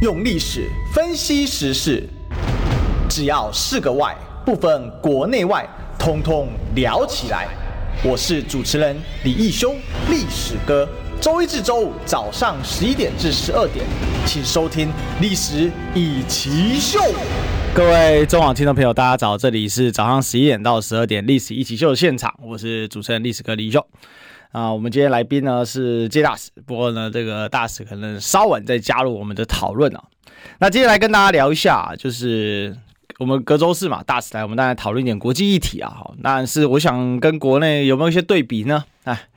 [0.00, 2.08] 用历史分析时事，
[3.08, 7.48] 只要是个“外”，不分国内外，通通聊起来。
[8.04, 9.74] 我是主持人李义修，
[10.08, 10.88] 历史哥。
[11.20, 13.84] 周一至周五早上十一点至十二点，
[14.24, 14.86] 请收听
[15.20, 17.00] 《历史一起秀》。
[17.74, 23.84] 各位中网听众朋友，大家早，这里是早上十一点到十二点《历史一起秀》的现场，我是主持人历史哥李义修。
[24.50, 30.02] 啊，我们今天来宾呢是介大使，不过呢，这个大使可能稍晚再加入我们的讨论啊。
[30.58, 32.74] 那接下来跟大家聊一下，就是
[33.18, 35.92] 我们隔周四嘛，大使来，我们大家讨论一点国际议题啊。
[35.94, 38.84] 好，那是我想跟国内有没有一些对比呢？
[39.04, 39.28] 哎，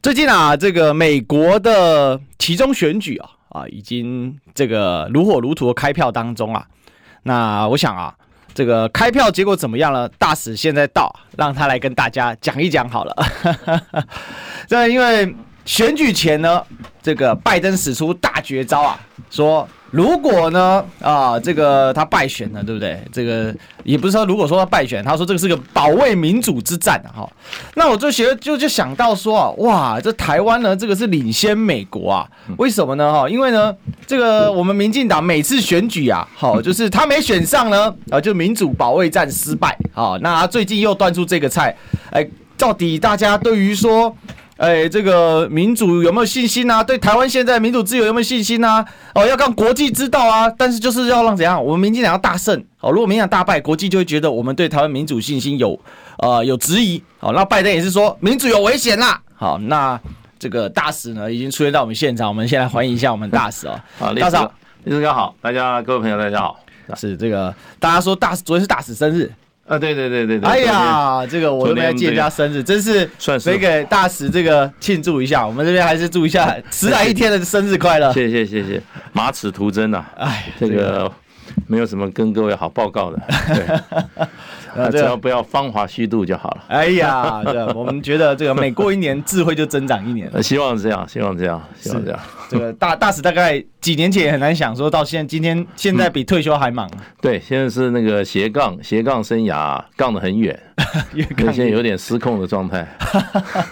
[0.00, 6.66] 最近啊，这个美国的其中选举啊啊，已经这个如火如荼的开票当中啊。
[7.24, 8.14] 那我想啊。
[8.54, 10.08] 这个开票结果怎么样了？
[10.10, 13.16] 大使现在到，让他来跟大家讲一讲好了。
[14.68, 16.64] 这因为选举前呢，
[17.02, 18.98] 这个拜登使出大绝招啊，
[19.30, 19.68] 说。
[19.94, 23.00] 如果呢啊，这个他败选了，对不对？
[23.12, 27.30] 这个也不是说，如果说他败选，他说这个是个保卫民主之战哈。
[27.76, 32.28] 那我就学就就想到说啊，哇，这台湾呢，这个是领先美国啊？
[32.58, 33.12] 为什么呢？
[33.12, 33.72] 哈，因为呢，
[34.04, 39.78] 这个我们民进党每次选举啊，好，就是他没选上呢，啊，就民主保卫战失败。
[39.92, 41.72] 好，那他最近又端出这个菜，
[42.10, 42.26] 哎，
[42.58, 44.12] 到底大家对于说？
[44.56, 46.82] 哎，这个民主有没有信心啊？
[46.82, 48.84] 对台湾现在民主自由有没有信心啊？
[49.12, 50.48] 哦，要让国际知道啊！
[50.56, 51.62] 但是就是要让怎样？
[51.62, 52.90] 我们民进党要大胜哦。
[52.92, 55.78] 如果民进党大败，国际就会觉得我们对台湾民主信心有
[56.18, 57.02] 呃有质疑。
[57.18, 59.20] 好，那拜登也是说民主有危险啦。
[59.34, 60.00] 好，那
[60.38, 63.80] 这个大使呢已经出现在我们现场，我们先来欢迎一下我们大使哦。
[63.98, 64.36] 好，大使，
[64.84, 66.60] 历史哥好，大家各位朋友大家好。
[66.94, 69.32] 是这个大家说大使昨天是大使生日。
[69.66, 70.48] 啊，对对对对对！
[70.48, 73.08] 哎呀，这个我都没借人家生日，真是
[73.46, 75.46] 没给大使这个庆祝一下。
[75.46, 78.12] 我们这边还是祝一下迟来一天的生日快乐。
[78.12, 80.04] 谢谢谢谢，马齿徒增呐！
[80.16, 81.10] 哎，这个
[81.66, 83.18] 没有什么跟各位好报告的。
[83.54, 83.80] 对。
[84.76, 86.64] 啊，只要不要芳华虚度就好了。
[86.66, 90.28] 哎呀，对，我们觉得这个每过一年，智慧就增长一年。
[90.42, 92.20] 希望这样，希望这样，希望这样。
[92.50, 96.88] 这个大大使大概几年前也很难想，说到现在，今天现在比退休还忙。
[97.20, 100.58] 对，现在是那个斜杠斜杠生涯，杠得很 远，
[101.36, 102.86] 现在有点失控的状态。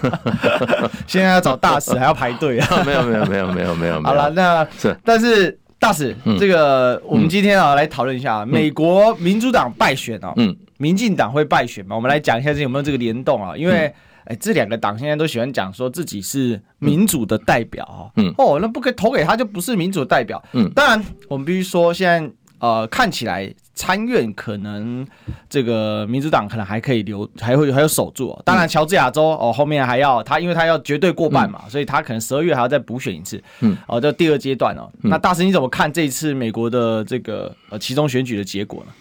[1.07, 2.83] 现在要找大使还要排队啊？
[2.85, 4.03] 没有没有没有没有没有。
[4.03, 10.33] 好了，那是但是大使，这个我们今天啊来讨论一下美国民主党败选啊。
[10.37, 10.57] 嗯。
[10.79, 11.95] 民进党会败选吗？
[11.95, 13.57] 我们来讲一下这有没有这个联动啊？
[13.57, 13.95] 因为
[14.25, 20.43] 哎、欸，这两个党现在都喜欢讲说自己是民主的代表哦，那不可以投给他，就不是民主的代表。
[20.53, 25.05] 嗯，当然，我们必须说，现在呃，看起来参院可能
[25.51, 28.41] 这个民主党可能还可以留，还会还有守住。
[28.45, 33.43] 当然，乔治亚州哦，后面还要他，因为他要绝对过半嘛，嗯、所以他可能十二月还要再补选一次。
[33.61, 34.89] 嗯，哦，这第二阶段哦。
[35.03, 38.93] 嗯、那大师你怎么看这一次美国的这个呃其中选举的结果呢？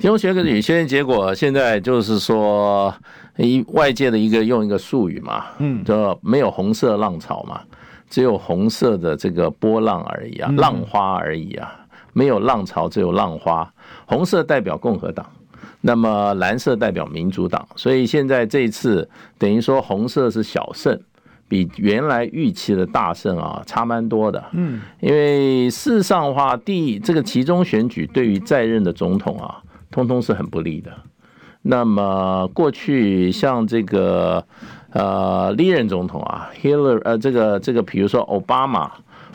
[0.00, 2.92] 期中选举现在结果，现在就是说，
[3.36, 7.60] 一外界的一个用一个术语嘛，嗯，就没有红色浪潮嘛，
[8.08, 11.70] 只有红色的这个波浪而已啊，浪花而已啊，
[12.14, 13.70] 没有浪潮，只有浪花。
[14.06, 15.26] 红色代表共和党，
[15.82, 19.06] 那么蓝色代表民主党，所以现在这一次
[19.36, 20.98] 等于说红色是小胜，
[21.46, 29.60] 比原来预期的大胜啊差蛮多的，嗯，因为事实上的话，第这个其中选举对于在任的总统啊。
[29.90, 30.92] 通通是很不利的。
[31.62, 34.42] 那么过去像这个
[34.92, 38.90] 呃历任总统啊，Hillary 呃这个这个比如说奥巴马，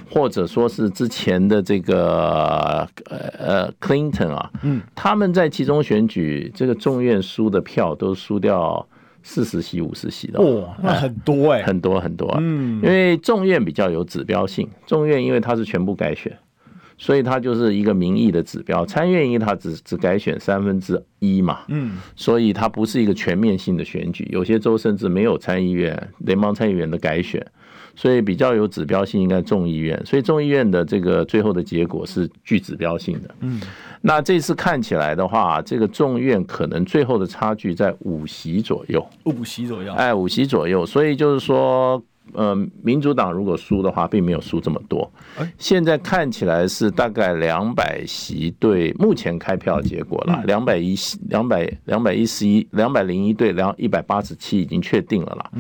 [0.09, 8.88] 或者说是之前的这个呃呃 Clinton 啊，嗯，他们在其中选举这个众院输的票都输掉
[9.21, 16.35] 四十席五十席的哦，那很多哎，很多很多，嗯，因为众院比较有指标性，众院因为它是全部改选。
[16.97, 27.45] 所以它就是一个民意的指标，参院因为它只只改选三分之一嘛，嗯，所以它不是一个全面性的选举，有些州甚至没有参议院、联邦参议员的改选，
[27.95, 33.62] 所以比较有指标性应该众议院，所以众议院的这个最后的结果是具指标性的，嗯，
[34.01, 42.01] 那这次看起来的话，这个众院可能最后的差距在五席左右，五席左右，哎，五席左右，所以就是说。
[42.33, 45.10] 呃，民主党如果输的话，并没有输这么多。
[45.57, 55.51] 现在看起来是大概两百席对，目前开票结果了，两百一席，两百两百一十一，两百零一对两一百八十七已经确定了啦。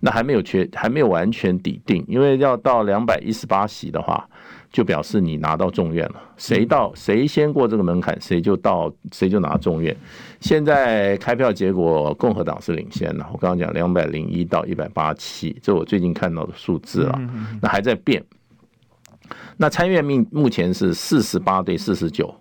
[0.00, 4.28] 那还没有确，还没有完全抵定，因为要到两百一十八席的话。
[4.72, 9.96] 就表示你拿到众院了，谁到谁先过这个门槛，谁就到谁就拿众院。
[10.40, 13.26] 现在开票结果，共和党是领先的。
[13.32, 17.20] 我刚刚讲两百零一到一百八七，这我最近看到的数字了，
[17.60, 18.24] 那还在变。
[19.56, 22.32] 那参院命目前是四十八对四十九，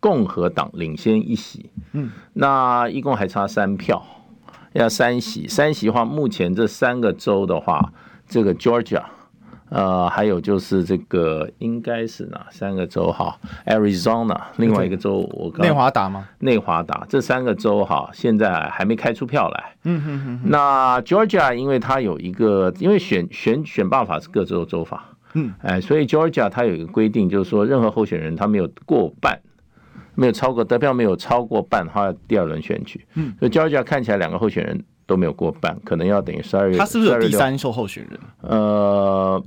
[0.00, 1.70] 共和党领先一席。
[1.92, 4.04] 嗯，那一共还差三票，
[4.72, 5.46] 要三席。
[5.46, 7.92] 三席的话，目前这三个州的话，
[8.26, 9.04] 这个 Georgia。
[9.68, 13.36] 呃，还有就是这个应该是哪三个州哈
[13.66, 16.28] ？Arizona，另外一个州我刚内华达吗？
[16.38, 19.74] 内华达这三个州哈，现在还没开出票来。
[19.82, 20.40] 嗯哼哼。
[20.44, 29.40] 那 Georgia 因为它有一个，因为选选选办法是各州州法，嗯，哎，所以 Georgia 它有一个规定，就是说任何候选人他没有过半，
[30.14, 33.04] 没有超过得票没有超过半，他第二轮选举。
[33.14, 34.84] 嗯，所以 Georgia 看起来两个候选人。
[35.06, 36.76] 都没有过半，可能要等于十二月。
[36.76, 38.18] 他是不是有第三受候选人？
[38.42, 39.42] 呃，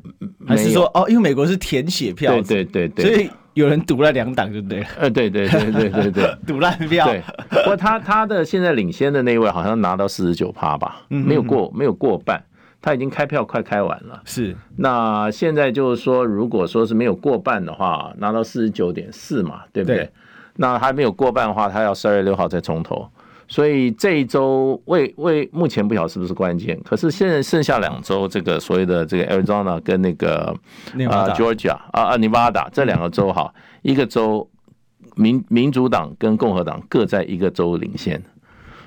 [0.47, 4.87] 还是说哦，因为美国是填写票，对对对对，所以有人赌了两党，就对了。
[4.97, 7.05] 呃，对对对对对对， 赌烂票。
[7.05, 12.41] 对，不过他他的现在领先的那位好像拿到四十九趴吧，没有过没有过半，
[12.81, 14.21] 他已经开票快开完了。
[14.23, 20.09] 是，那现在就是说，如果说是没有过半的话，拿到四十九点四嘛，对不对？
[20.55, 23.09] 那还没有过半的话，他要十二月六号再重投。
[23.51, 30.55] 所以这一周为为目前不晓得是不是关键，可是现在剩下两周，这个所谓的这个 Arizona 跟那个
[31.09, 33.51] 啊 Georgia 啊啊 Nevada 这两个州哈，
[33.81, 34.47] 一个州
[35.15, 38.23] 民民主党跟共和党各在一个州领先，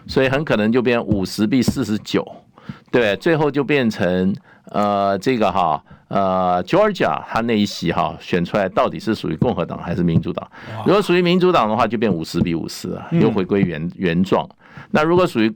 [0.07, 2.25] 所以很可能就变五十比四十九，
[2.93, 4.33] 对，最后就变成
[4.71, 5.83] 呃这个哈。
[6.09, 10.47] 呃，Georgia 他那一席哈选出来到底是属于共和党还是民主党？
[10.85, 14.47] 如果属于民主党的话，就变五十比五十啊，又回归原原状。
[14.91, 15.51] 那如果属于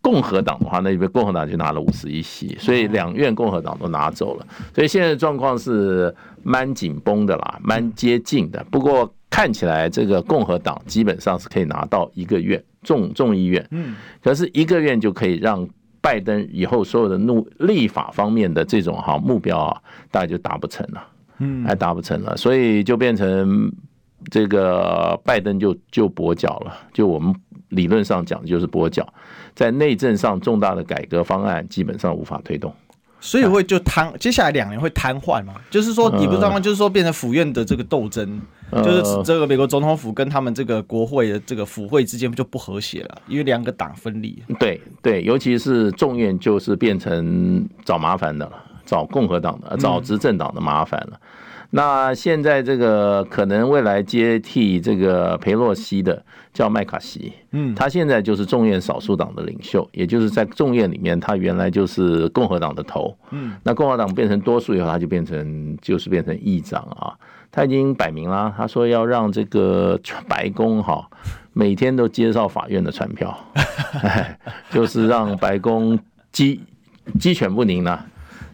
[0.00, 4.46] 共和党的话，那边共和党就拿了五十一席，所以两院共和党都拿走了。
[4.72, 6.14] 所以现在的状况是
[6.44, 8.64] 蛮紧绷的啦，蛮接近的。
[8.70, 15.68] 不过看起来这个共和党基本上是可以拿到一个院众众议院，嗯，可是一个院就可以让。
[16.06, 21.04] 拜登以后所有的怒立法方面的这种哈目标啊，大概就达不成了，
[21.38, 23.68] 嗯，还达不成了，所以就变成
[24.30, 27.34] 这个拜登就就跛脚了，就我们
[27.70, 29.04] 理论上讲就是跛脚，
[29.52, 32.72] 在内政上重大的改革方案基本上无法推动。
[33.20, 35.54] 所以会就瘫，接下来两年会瘫痪嘛？
[35.70, 38.40] 就是说，也不是瘫痪，就是说变成府院的这个斗争，
[38.72, 44.42] 就是这个美国总统府跟他们这个国会的这个府会之间就不和谐了，因为两个党分立。
[44.58, 48.52] 对对，尤其是众院就是变成找麻烦的了，
[48.84, 51.18] 找共和党的，找执政党的麻烦了。
[51.70, 56.24] 那现在这个可能未来接替这个佩洛西的
[56.56, 67.12] 叫麦卡锡，嗯，他现在就是众院少数党的领袖，也就是在众院里面，他原来就是共和党的头，嗯，那共和党变成多数以后，他就变成就是变成议长啊，
[67.52, 71.06] 他已经摆明了，他说要让这个白宫哈
[71.52, 73.38] 每天都接受法院的传票，
[74.72, 75.98] 就是让白宫
[76.32, 76.62] 鸡
[77.20, 78.06] 鸡犬不宁了。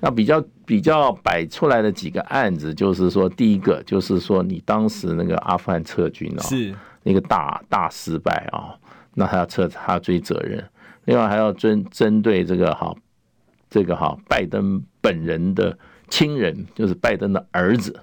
[0.04, 8.74] 那比较比较摆出来的几个案子，就是说，第一个就是说，你当时那个阿富汗撤军啊，是那个大大失败啊，
[9.14, 10.60] 那他要撤，他要追责任。
[11.04, 12.92] 另外还要针针对这个哈，
[13.70, 15.78] 这个哈，拜登本人的
[16.08, 18.00] 亲人，就是拜登的儿子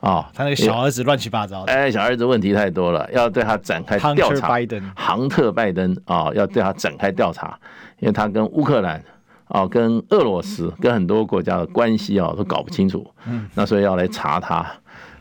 [0.00, 4.48] 啊，他那个小儿子乱七八糟的，哎，小儿子问题太多了，要对他展开调查。
[4.48, 7.56] 拜登，杭特拜登啊，要对他展开调查，
[8.00, 9.00] 因为他跟乌克兰。
[9.48, 13.06] 啊，跟俄罗斯、跟很多国家的关系啊，都搞不清楚。
[13.26, 14.66] 嗯，那所以要来查他。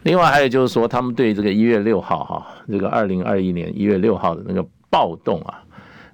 [0.03, 5.63] 另外还有就是说，他们对这个一月六号哈，这个二零二一年一月六号的那个暴动啊，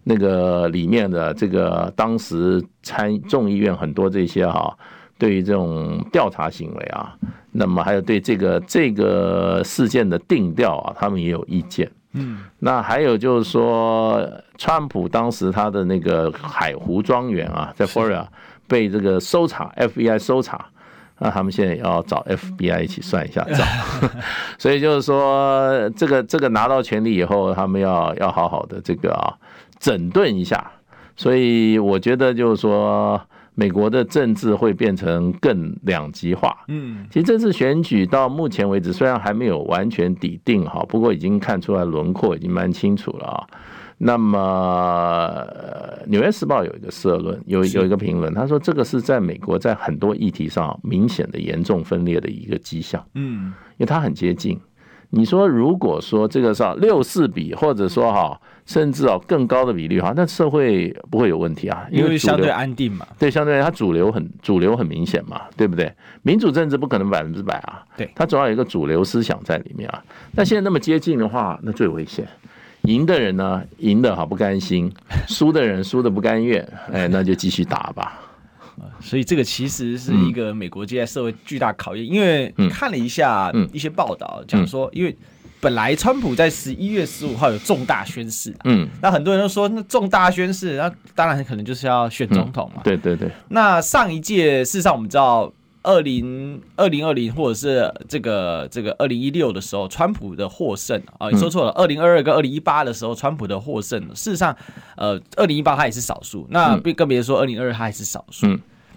[0.04, 4.76] 那个里面的这个当时参众议院很多这些哈，
[5.18, 7.16] 对于这种调查行为啊，
[7.52, 11.92] 那么还有对这个这个事件的定调啊，他们也有意见。
[12.14, 14.28] 嗯，那还有就是说，
[14.58, 18.28] 川普当时他的那个海湖庄园啊，在佛罗里达
[18.68, 20.66] 被这个搜查，FBI 搜查，
[21.20, 23.68] 那他们现在要找 FBI 一起算一下 账，
[24.58, 29.34] 所以就是说，这个这个拿到权力以后，他们要要好好的这个啊
[29.80, 30.72] 整顿一下，
[31.16, 33.22] 所以我觉得就是说。
[33.56, 36.56] 美国的政治会变成更两极化。
[36.68, 43.48] 嗯，其实这次选举到目前为止，虽然还没有完全抵定哈，不过已经看出来轮廓已经蛮清楚了啊。
[44.00, 45.48] 那么，
[46.08, 53.06] 《纽约时报》有一个社论，有有一个评论，他说这个是在美国在很多议题上明显的严重分裂的一个迹象。
[53.14, 54.60] 嗯，因为它很接近。
[55.12, 63.06] 你说，如果说这个是六四比，或者说哈，甚至哦更高的比率哈，那社会不会有问题啊，因为相对安定嘛。
[63.20, 65.92] 对，相对它主流很主流很明显嘛，对不对？
[66.22, 70.04] 民主政治不可能百分之百啊，对，它总要有一个主流思想在里面啊。
[70.32, 72.28] 那现在那么接近的话，那最危险。
[72.84, 74.90] 赢的人呢，赢的好不甘心；
[75.28, 76.62] 输的人输的不甘愿。
[76.92, 78.20] 哎，那就继续打吧。
[79.00, 85.16] 所以这个其实是一个美国现在社会巨大考验，因为看了一下一些报道，讲说，因为
[85.64, 93.32] 本来川普在十一月十五号有重大宣誓，嗯，那很多人都说那重大宣誓，那当然可能就是要选总统嘛，对对对。
[93.48, 95.52] 那上一届事实上我们知道。
[95.86, 101.72] 二零二零二零，或者是这个这个二零一六的时候，川普的获胜啊，你说错了。
[101.72, 104.56] 二零二二跟二零一八的时候，川普的获胜，事实上，
[104.96, 108.48] 呃，二零一八他也是少数，那更更别说二零二二他也是少数。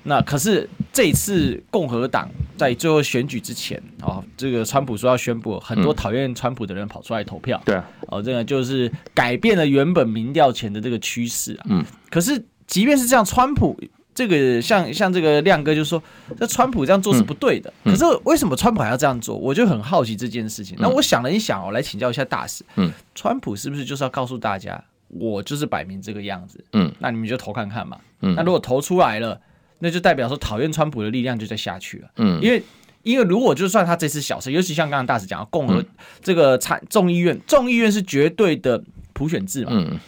[0.06, 7.60] 那可是这次共和党在最后选举之前啊，这个川普说要宣布，很多讨厌川普的人跑出来投票。
[7.64, 11.66] 对，哦，这个就是改变了原本民调前的这个趋势啊。
[11.68, 13.78] 嗯，可是即便是这样，川普。
[14.14, 16.02] 这个像像这个亮哥就说，
[16.38, 17.70] 这川普这样做是不对的。
[17.84, 19.36] 可是为什么川普还要这样做？
[19.36, 20.74] 我就很好奇这件事情。
[20.80, 22.64] 那我想了一想，我来请教一下大使。
[22.76, 26.64] 嗯，川普是不是就是要告诉大家，我就是摆明这个样子？
[26.72, 27.98] 嗯，那你们就投看看嘛。
[28.22, 29.38] 嗯，那如果投出来了，
[29.78, 32.08] 那就代表说讨厌川普的力量就在下去了。
[32.16, 32.62] 嗯，因为
[33.02, 35.84] 因为如果就算他这次小胜，尤其像刚刚大使讲的，共和
[36.22, 39.70] 这个参众议院，众议院是绝对的普选制嘛。
[39.72, 39.98] 嗯，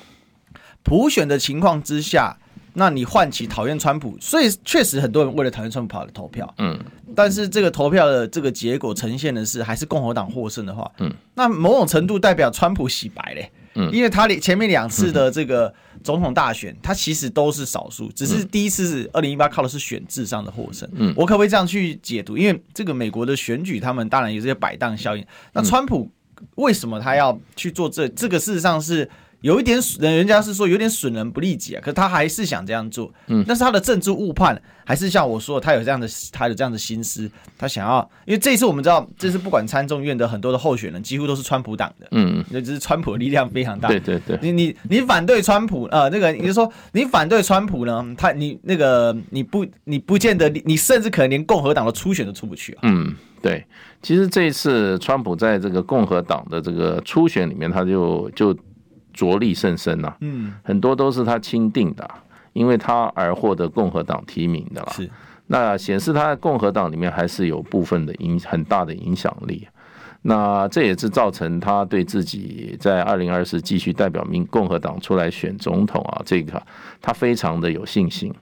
[0.83, 2.37] 普选的情况之下。
[2.75, 6.55] 那你唤起讨厌川普，所以确实很多人为了讨厌川普跑来投票。
[6.59, 6.79] 嗯，
[7.13, 13.51] 但是这个投票的这个结果呈现的是还是共和党获胜的话，嗯，那某种程度代表川普洗白嘞。
[13.75, 20.89] 嗯，因为他前面两次的这个总统大选，它其实都是少数，只是第一次是二零一八靠的是选制上的获胜。
[20.95, 22.37] 嗯，我可不可以这样去解读？
[22.37, 25.25] 因为这个美国的选举，他们当然有这些摆荡效应。
[25.53, 26.11] 那川普
[26.57, 28.09] 为什么他要去做这？
[28.09, 29.09] 这个事实上是。
[29.41, 33.13] 有一点损，人家是说有点损人不利己啊，可是他还是想这样做。
[33.29, 42.09] 嗯，但是他的政治误判，还是像我说，他有这样的，他有这样的心思，他想要，因为这一次我们知道，这次不管参众院的很多的候选人，几乎都是川普党的。
[42.11, 43.89] 嗯，那只是川普的力量非常大。
[43.89, 52.81] 对对对，你你你反对川普，呃，那个你就说你反对川普呢，他你那个你不你不见得，你甚至可能连共和党的初选都出不去啊。
[52.83, 53.65] 嗯，对，
[54.03, 58.57] 其实这一次川普在这个共和党的这个初选里面，他就就。
[59.13, 62.09] 着力甚深呐，嗯，很多都是他钦定的，
[62.53, 64.93] 因为他而获得共和党提名的啦。
[64.93, 65.11] 是，
[65.47, 69.67] 那显示他在共和党里面还是有部分的影很大的影响力。
[70.23, 76.61] 那这也是造成他对自己在二零二四继续代表民共和党出来选总统啊，这个
[77.01, 78.35] 他非常的有信心。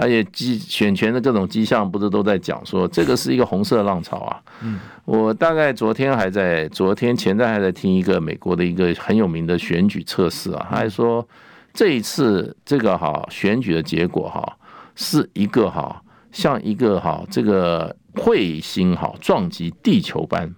[0.00, 4.42] 而且机选权的各种迹象，不是都在讲说这个是一个红色浪潮啊。
[4.62, 11.26] 嗯，我大概昨天还在，昨天前天还在听一个美国的一个很有名的选举测试啊，他还说
[11.74, 14.56] 这一次这个哈选举的结果哈
[14.96, 16.02] 是一个哈
[16.32, 20.54] 像一个哈这个彗星哈撞击地球般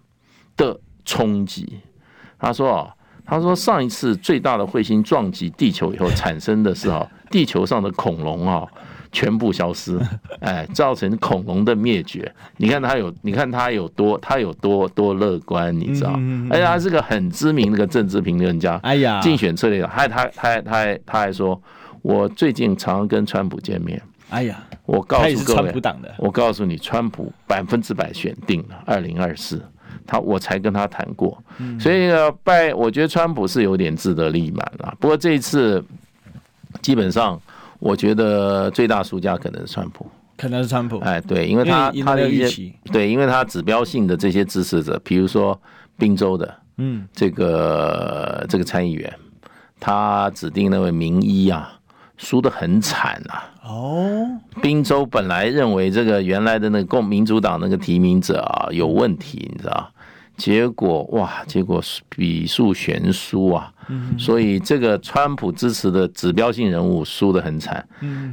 [0.56, 1.80] 的冲击。
[2.38, 2.94] 他说啊，
[3.26, 8.68] 他说上一次最大的彗星撞击地球以后产生的是哈地球上的恐龙啊。
[9.12, 10.00] 全部消失，
[10.40, 12.34] 哎，造成恐龙的灭绝。
[12.56, 16.18] 你看他有，你看他有多，他有多多乐观，你知道？
[16.50, 19.86] 而且他是个很知名那个政治评论家，哎呀，竞选策略的。
[19.88, 21.60] 还他他他还他还说，
[22.00, 24.00] 我最近常常跟川普见面。
[24.30, 25.72] 哎呀，我告诉各位，
[26.16, 29.62] 我告诉你，川普百分之百选定了二零二四，
[30.06, 31.36] 他我才跟他谈过。
[31.78, 34.96] 所以呢，拜，我觉得川普是有点自得力满了。
[34.98, 35.84] 不过这一次
[36.80, 37.38] 基本上。
[37.82, 40.98] 我觉得最大输家可能是川普，可能是川普。
[41.00, 45.60] 哎，对，因为他为他的一些对，因为他指标性的这些支持者，比如说
[45.98, 49.12] 宾州的，嗯，这个这个参议员，
[49.80, 51.72] 他指定那位名医啊，
[52.16, 53.50] 输得很惨啊。
[53.64, 54.28] 哦，
[54.62, 59.90] 宾州本来认为这个原来的那个共民主党那个提名者啊有问题，你知道。
[60.42, 63.72] 结果哇，结果比数悬殊啊，
[64.18, 67.86] 所以这个川普支持的指标性人物输得很惨。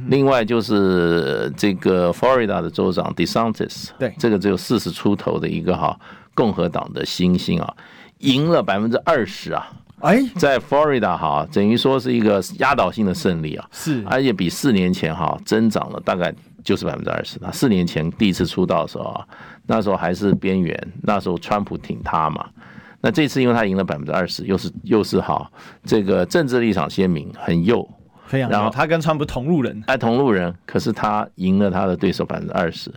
[0.08, 5.96] 另外就是这个佛罗里达的州长 DeSantis，对，这个只有四十出头的一个哈
[6.34, 7.72] 共和党的新星啊，
[8.18, 17.38] 赢了百分之二十啊，哎，在佛罗里达哈等于说是一个压倒性的胜利啊，是，而且比四年前哈增长了大概就是百分之二十。
[17.38, 19.26] 他四年前第一次出道的时候啊。
[19.66, 22.44] 那时候还是边缘，那时候川普挺他嘛。
[23.00, 25.48] 那这次因为他赢了百分之二十，又是又是好，
[25.84, 27.88] 这个政治立场鲜明，很右。
[28.30, 30.52] 然后他跟川普同路人，哎，同路人。
[30.66, 32.92] 可是他赢了他的对手百分之二十，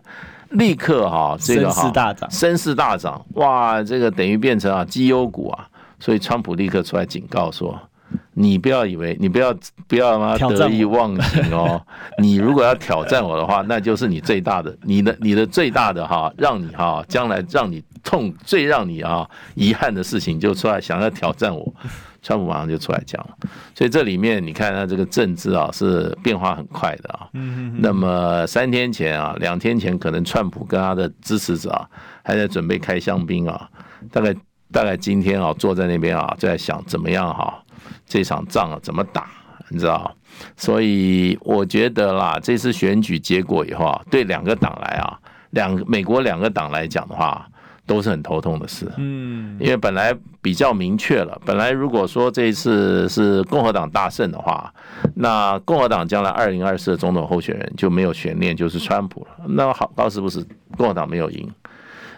[0.50, 5.68] 立刻哈，这个哈，声势大涨，声势大涨，哇，这个等于变成啊绩优股啊。
[6.00, 7.80] 所以川普立刻出来警告说，
[8.34, 9.56] 你不要以为，你不要
[9.88, 11.82] 不要嘛得意忘形哦。
[12.18, 21.74] 你如果要挑战我的话，那就是你最大的，你的你的最大的哈，让你哈将来让你痛最让你啊遗憾的事情就出来想要挑战我，
[22.22, 23.38] 川普马上就出来讲了。
[23.76, 27.30] 所以这里面你看他这个政治啊是变化很快的啊。
[27.78, 31.88] 那么三天前啊，两天前可能川普跟他的支持者啊
[32.24, 33.70] 还在准备开香槟啊，
[34.12, 34.36] 大概
[34.72, 37.63] 大概今天啊坐在那边啊就在想怎么样哈。
[38.14, 39.26] 这场仗啊，怎么打？
[39.70, 40.16] 你知道？
[40.56, 45.18] 所以我觉得啦，这次选举结果以后啊，对两个党来啊，
[45.50, 47.44] 两美国两个党来讲的话，
[47.88, 48.88] 都是很头痛的事。
[48.98, 54.72] 嗯，因为本来比较明确了，本来如果说这一次是共和党大胜的话，
[55.16, 59.46] 那共和党将来二零二四的总统候选人就没有悬念，就是川普了。
[59.48, 60.46] 那好，倒是不是
[60.78, 61.52] 共和党没有赢？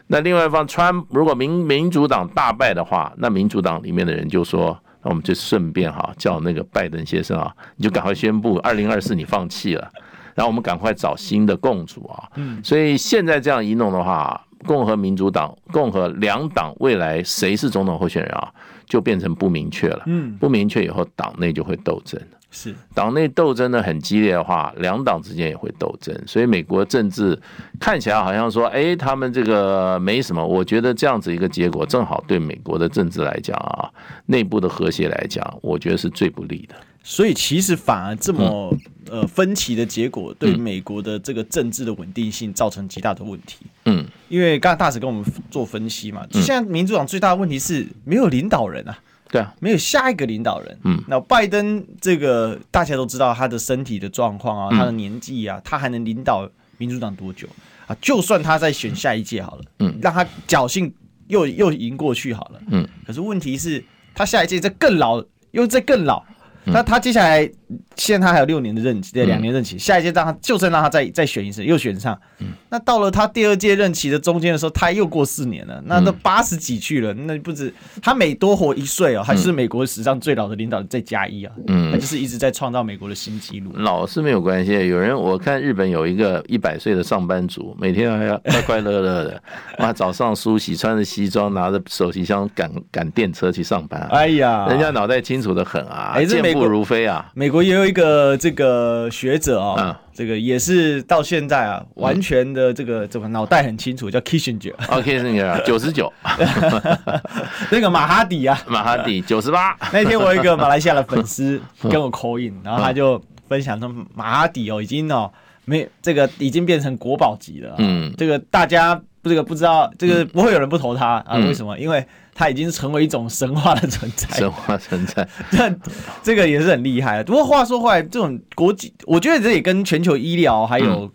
[0.08, 4.78] 那另外一方川，如果民民主党大败的话，那民主党里面的人就说。
[5.06, 9.92] 那我们就顺便哈叫那个拜登先生啊，你就赶快宣布二零二四你放弃了，
[10.34, 12.28] 然后我们赶快找新的共主啊。
[12.38, 18.52] 嗯，所以现在这样一弄的话，共和民主党、共和两党未来谁是总统候选人啊，
[18.88, 20.02] 就变成不明确了。
[20.08, 22.20] 嗯，不明确以后，党内就会斗争。
[22.56, 27.38] 是党内斗争的很激烈的话，两党之间也会斗争，所以美国政治
[27.80, 30.44] 看起来好像说，哎，他们这个没什么。
[30.44, 33.92] 我觉得这样子一个结果，正好对美国的政治来讲啊，
[34.28, 36.76] 内部的和谐来讲，我觉得是最不利的。
[37.04, 38.76] 所以其实反而这么
[39.12, 43.66] 呃分歧的结果，对美国的这个政治的稳定性造成极大的问题。
[43.84, 48.98] 嗯，因为刚才大使跟我们做分析嘛，就现在民主党最大的问题是没有领导人啊。
[49.30, 50.80] 对啊，没有下一个领导人。
[50.84, 57.48] 嗯，那拜登这个大家都知道他的身体的状况啊，他的年纪啊，他还能领导民主党多久
[57.88, 57.96] 啊？
[58.02, 60.94] 就算他再选下一届好了，嗯，让他侥幸
[61.28, 62.88] 又又赢过去好了，嗯。
[63.06, 66.24] 可是问题是，他下一届再更老，又再更老。
[66.68, 67.48] 那他接下来，
[67.96, 72.48] 现在他还有六年的任期，对，两年任期，下一届让他就算让他再再选一次，又选上，嗯。
[72.70, 83.72] 那到了他第二届任期的中间的时候，他又过四年了，那都八十几去了，那不止他每多活一岁哦，还是美国史上最老的领导人再加一啊，嗯，他就是一直在创造美国的新纪录。
[83.76, 89.42] 老是没有关系，有人我看日本有一个一百岁的上班族，每天还要快快乐乐的，
[89.80, 96.56] 哇，早上梳洗，穿着西装，拿着手提箱赶赶电车去上班，哎呀，人家脑袋清楚的很啊，哎，这美。
[96.56, 97.30] 不如飞啊！
[97.34, 105.64] 美国也有一个这个学者啊、哦，嗯、这个也是到现在啊，完全的这个这个脑袋很清楚，叫，Kissinger。
[105.64, 106.12] 九十九，
[107.72, 109.74] 那个马哈迪啊，马哈迪九十八。
[109.94, 115.32] 那天我有一个马来西亚的粉丝跟我 call in，然后他就分享说，马哈迪哦，已经哦
[115.64, 117.76] 没这个已经变成国宝级了。
[117.78, 121.46] 嗯，这个大家这个不知道，这个不会有人不投他、嗯、啊？
[121.48, 121.78] 为什么？
[121.78, 122.06] 因为。
[122.38, 125.76] 他已经成为一种神话的存在， 神话存在， 这
[126.22, 127.24] 这个也是很厉害。
[127.24, 131.10] 不过话说回来，这种国际，我觉得这也跟全球医疗还有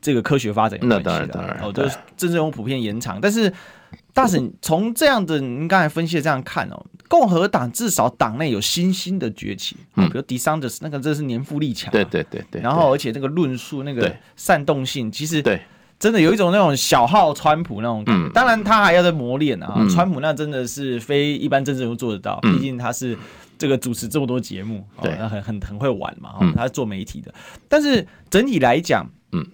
[0.00, 1.04] 这个科学发展有关系。
[1.04, 3.20] 那当然，当然，哦，就是政治人物普遍延长。
[3.20, 3.52] 但是，
[4.14, 12.62] 大婶从这样的您刚才分析的这样看哦，共和党至少党内有新兴的崛起，比如迪桑德斯，那个真是年富力强，对对对对。
[12.62, 15.60] 然后，而且那个论述那个煽动性，其实对。
[16.02, 19.86] 真的有一种那种小号川普那种感觉，当然他还要在磨练啊。
[19.88, 23.16] 川普那真的是非一般政治人物做得到，毕竟他是
[23.56, 27.32] 这个主持这么多节目，对，很很很会玩嘛，他是做媒体的。
[27.68, 29.46] 但是整体来讲，嗯，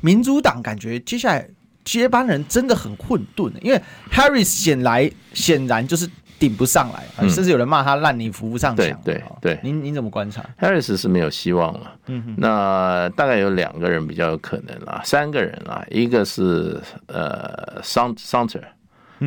[0.00, 1.50] 民主党感觉接下来
[1.84, 6.08] 接班人真的很混沌，因为 Harris 显来显然就是。
[6.38, 8.86] 顶不上来，甚至有人骂他烂泥扶不上墙。
[9.02, 11.92] 对对对，您您怎么观察？Harris 是没有希望了。
[12.06, 18.60] 嗯哼，那大概有两个人比较有可能啦，三个人啦，一个是呃桑桑特，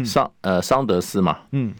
[0.05, 1.39] 桑呃桑德斯嘛。
[1.51, 1.73] 嗯，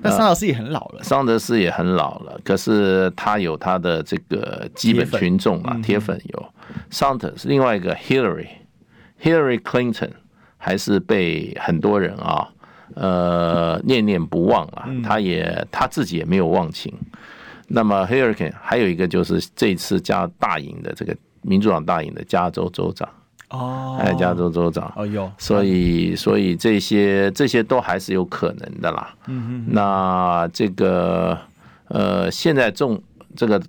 [0.00, 1.02] 那桑德斯也很老了。
[1.02, 6.48] 桑德斯也很老了，可是他有他的这个基本群众啊，铁粉有。
[6.90, 10.10] 桑特是另外一个 Hillary，Hillary Clinton
[10.56, 12.48] 还是被很多人啊。
[13.00, 16.92] 呃，念念不忘啊，他也他自己也没有忘情。
[17.68, 23.08] 那么，Hillary 还有一个就是这次加大赢的这个民主党大赢的加州州长
[23.50, 29.14] 哦，哎，加州州长哦有，所以所以这些这些都还是有可能的啦。
[29.26, 31.38] 嗯嗯，那这个
[31.88, 33.00] 呃，现在中
[33.36, 33.62] 这个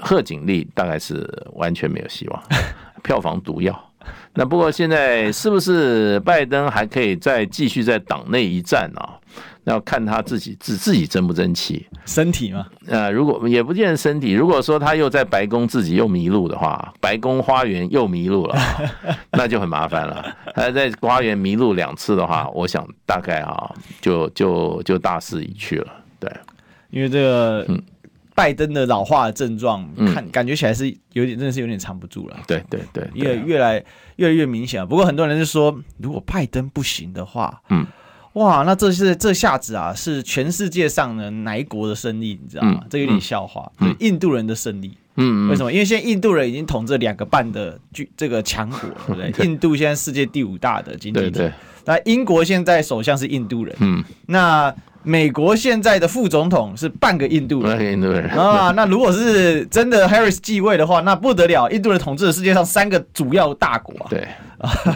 [0.00, 2.42] 贺锦丽大概是完全没有希望，
[3.02, 3.91] 票房毒药。
[4.34, 9.18] 那不过现在是不是拜登还可以再继续在党内一战啊？
[9.64, 12.66] 要看他自己自自己争不争气，身体嘛？
[12.88, 18.56] 呃，如果也不见身体，如果说他又在白宫自己又迷路的话，白宫花园又迷路了，
[19.30, 20.34] 那就很麻烦了。
[20.54, 25.86] 他在花园迷路两次的话，我想大概啊，就就就大势已去了。
[26.18, 26.28] 对，
[26.90, 27.80] 因为这个嗯。
[28.34, 32.38] 拜登的老化的症状，看感觉起来是有点，真的是有点藏不住了。
[32.46, 33.84] 对对对，越越来
[34.16, 34.86] 越来越明显。
[34.86, 37.86] 不过很多人就说，如果拜登不行的话，嗯，
[38.34, 42.38] 哇，那这是这下子啊，是全世界上的哪一国的胜利？
[42.42, 42.82] 你知道吗？
[42.88, 44.96] 这有点笑话，是印度人的胜利。
[45.16, 45.70] 嗯，为什么？
[45.70, 48.80] 因为现在印度人已经统治两个半的巨这个强国，
[49.14, 49.44] 对不对？
[49.44, 51.50] 印度现在世界第五大的经济体。
[51.84, 53.76] 那英国现在首相是印度人。
[53.80, 54.74] 嗯，那。
[55.02, 58.70] 美国现在的副总统是半个印度人，印度人啊。
[58.76, 63.94] 那如果是真的 Harris 继位的话，那不得了，印度人统治了世界上三个主要大国。
[64.08, 64.26] 对，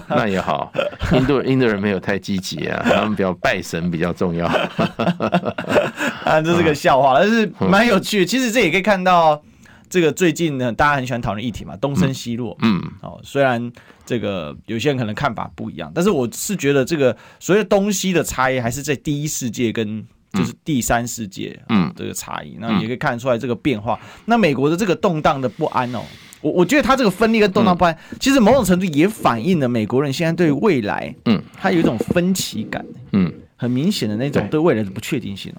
[0.08, 0.72] 那也好，
[1.12, 4.46] 印度印度人没有太积极啊，他们比较拜神比较重要。
[6.24, 8.24] 啊，这是个笑话，但是蛮有趣的。
[8.26, 9.42] 其实这也可以看到。
[9.88, 12.56] 这个最近呢，大家很喜欢讨论议题嘛，东升西落。
[12.60, 13.70] 嗯，哦，虽然
[14.06, 23.98] 这个有些人可能看法不一样，但是我是觉得这个所谓东西的差异，还是在第一世界跟就是第三世界嗯这个差异，那也可以看得出来这个变化。
[24.26, 26.00] 那美国的这个动荡的不安哦，
[26.40, 35.52] 我我觉得它这个分裂跟动荡不安，其实某种程度也反映了美国人现在对未来，嗯，他有一种分歧感，嗯，很明显的那种对未来的不确定性。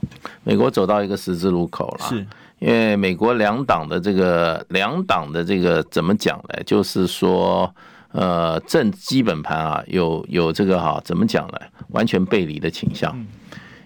[0.44, 2.26] 美国走到一个十字路口了，是。
[2.60, 6.64] 因为美国两党的这个两党的这个怎么讲呢？
[6.66, 7.72] 就是说，
[8.12, 11.60] 呃，政基本盘啊，有有这个哈，怎么讲呢？
[11.89, 13.13] 完全背离的倾向。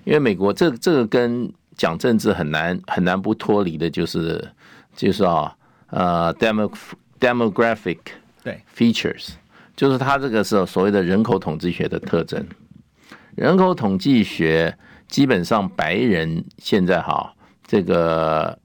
[0.03, 4.47] 因为美国这这个跟讲政治很难很难不脱离的，就是
[4.95, 5.55] 就是啊，
[5.89, 6.71] 呃，demo
[7.19, 7.99] demographic
[8.43, 9.29] 对 features，
[9.75, 12.45] 就是它这个是所谓的人口统计学的特征。
[13.36, 17.34] 人口统计学基本上白人现在哈
[17.65, 18.57] 这个。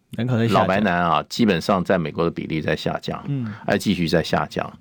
[0.51, 4.73] 老白男啊，基本上在美国的比例在下降，嗯，还继续在下降。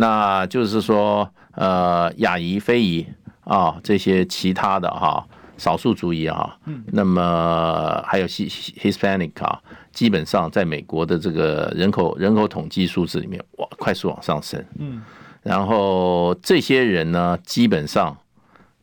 [0.00, 3.04] 那就是说，呃，亚裔、非裔
[3.42, 9.60] 啊，这些其他的哈，少数族裔啊，嗯，那么还有西 Hispanic 啊，
[9.92, 15.02] 基本上在美国的这个人口人口统计数字里面，哇，快速往上升，嗯，
[15.42, 18.16] 然后这些人呢，基本上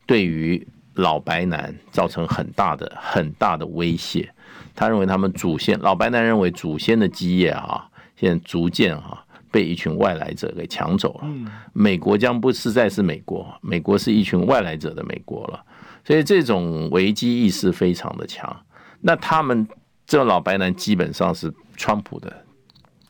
[0.04, 4.30] 对于老白男造成很大的很大的威胁。
[4.74, 9.24] 他认为他们祖先老白男认为祖先的基业啊，现在逐渐啊
[9.56, 11.24] 被一群外来者给抢走了。
[11.72, 15.64] 美国将不是再是美国，美国是一群外来者的美国了。
[16.04, 18.54] 所以这种危机意识非常的强。
[19.00, 19.66] 那他们
[20.06, 22.30] 这老白男基本上是川普的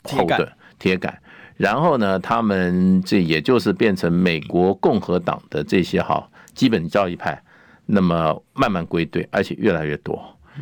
[0.03, 1.21] 后盾铁杆，
[1.57, 7.43] 然后呢，他们这也就是变成美国共和党的这些哈基本教义派，
[7.85, 10.17] 那么慢慢归队，而且越来越多。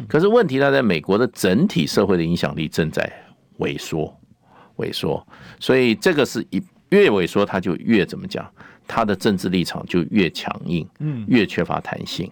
[0.07, 3.07] 可是问题，他在美国的整体社会的影响力正在
[3.59, 4.13] 萎缩，
[4.77, 5.25] 萎缩，
[5.59, 8.45] 所以这个是一越萎缩，他就越怎么讲，
[8.88, 12.31] 他的政治立场就越强硬，嗯，越缺乏弹性。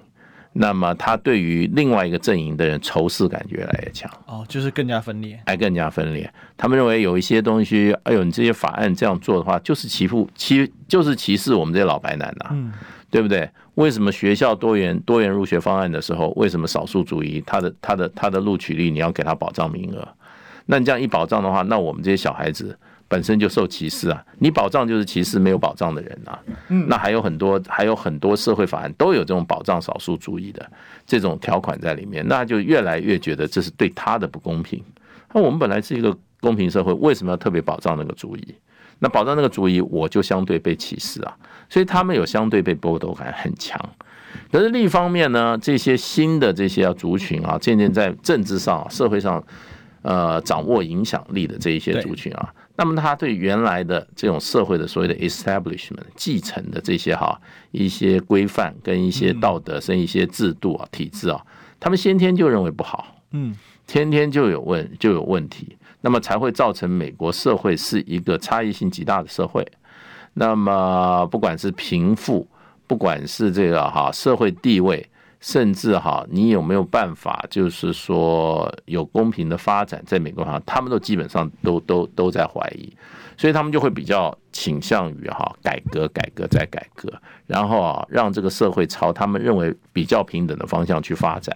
[0.55, 6.31] 那么他对于另外一个阵营的人仇视感越来越强，哦，就是更加分裂，还更加分裂。
[6.55, 12.71] 他们认为有一些东西，哎呦，你这些法案这样做的话，就是欺负欺，就是歧视我们这些老白男呐，嗯。
[13.09, 13.47] 对不对？
[13.75, 20.07] 为什么学校多元多元入学方案的时候，为什么少数主义他的他的他的录取率你要给他保障名额？
[20.65, 24.23] 那你这样一保障的话，那我们这些小孩子本身就受歧视啊！
[24.39, 26.39] 你保障就是歧视没有保障的人啊！
[26.87, 30.65] 那还有很多还有很多社会法案都有这种保障少数族裔的
[31.05, 34.83] 这种条款在里面，那就越来越觉得这是对他的不公平。
[35.33, 38.55] 那我们本来是一个公平社会，为什么要特别保障那个族裔？
[38.99, 41.35] 那保障那个族裔，我就相对被歧视啊，
[41.67, 43.77] 所以他们有相对被剥夺感很强。
[44.51, 49.43] 可是另一方面呢，这些新的这些族群啊，渐渐在政治上、社会上，
[50.03, 57.39] 呃，掌握影响力的这一些族群啊，那么他对原来的这种社会的所谓的 establishment 继承的这些哈
[57.71, 61.41] 一些规范跟一些道德、跟一些制度啊、体制啊，
[61.79, 63.55] 他们先天就认为不好，嗯，
[63.87, 65.77] 天天就有问就有问题。
[66.01, 69.65] 那么才会造成美国社会是一个差异性极大的社会。
[70.33, 72.45] 那么不管是贫富，
[72.87, 75.09] 不管是这个哈社会地位，
[75.43, 82.89] 甚至哈你有没有办法，就是说有公平的发展，在美国哈，他们都基本上都都都在怀疑，
[83.35, 87.11] 所以他们就会比较倾向于哈改革、改革再改革，
[87.45, 91.53] 然后啊让这个社会朝他们认为比较平等的方向去发展。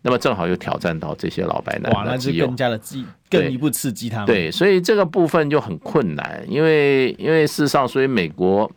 [0.00, 4.26] 那么正好又挑战到这些老白男，哇，那就更加的激，更一步刺激他们。
[4.26, 8.70] 对，所以这个部分就很困难，因为因为事实上，所以美国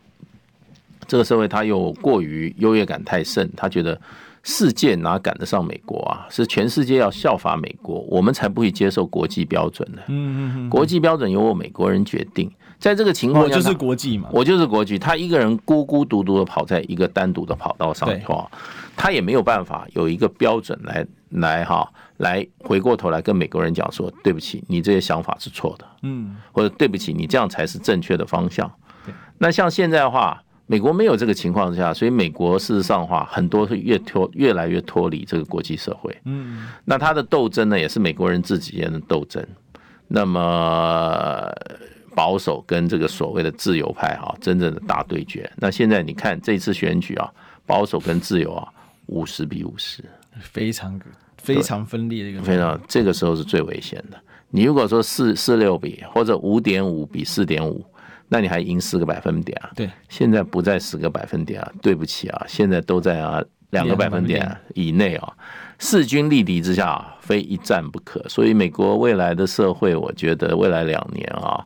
[1.06, 4.00] 这个社会他又过于优越感太盛，他觉得
[4.42, 6.26] 世界哪赶得上美国啊？
[6.30, 10.02] 是全世界要效法美国，我们才不会接受国际标准的。
[10.08, 18.50] 嗯嗯嗯，国际标准由我美国人决定，在这个情况下，我就是国际嘛，我就是国际，他一个人孤孤独独的跑在一个单独的跑道上的话。
[19.00, 28.68] 他也没有办法有一个标准来来哈来回过头来跟美国人讲说，对不起，你这些想法是错的，嗯，或者对不起，你这样才是正确的方向。
[29.38, 36.14] 那像现在的话，美国没有这个情况之下，所以美国事实上的话，很多是越脱越来越脱离这个国际社会。
[36.26, 39.42] 嗯，那他的斗争呢，也是美国人自己间的斗争。
[40.08, 41.50] 那么
[42.14, 45.50] 保守跟这个所谓的自由派哈，真正的大对决。
[45.56, 47.32] 那现在你看这次选举啊，
[47.64, 48.68] 保守跟自由啊，
[49.06, 50.04] 五十比五十，
[50.38, 51.00] 非常
[51.38, 54.18] 非常分裂的一个，非常这个时候是最危险的。
[54.50, 57.82] 你如果说四四六比或者五点五比四点五。
[58.28, 59.70] 那你还赢四个百分点啊？
[59.74, 65.32] 对，现在不在十个百分点啊，对不起啊，现在都在啊两个百分点以内啊，
[65.78, 68.22] 势均力敌之下，非一战不可。
[68.28, 71.64] 所以美国未来的社会，我觉得未来两年啊，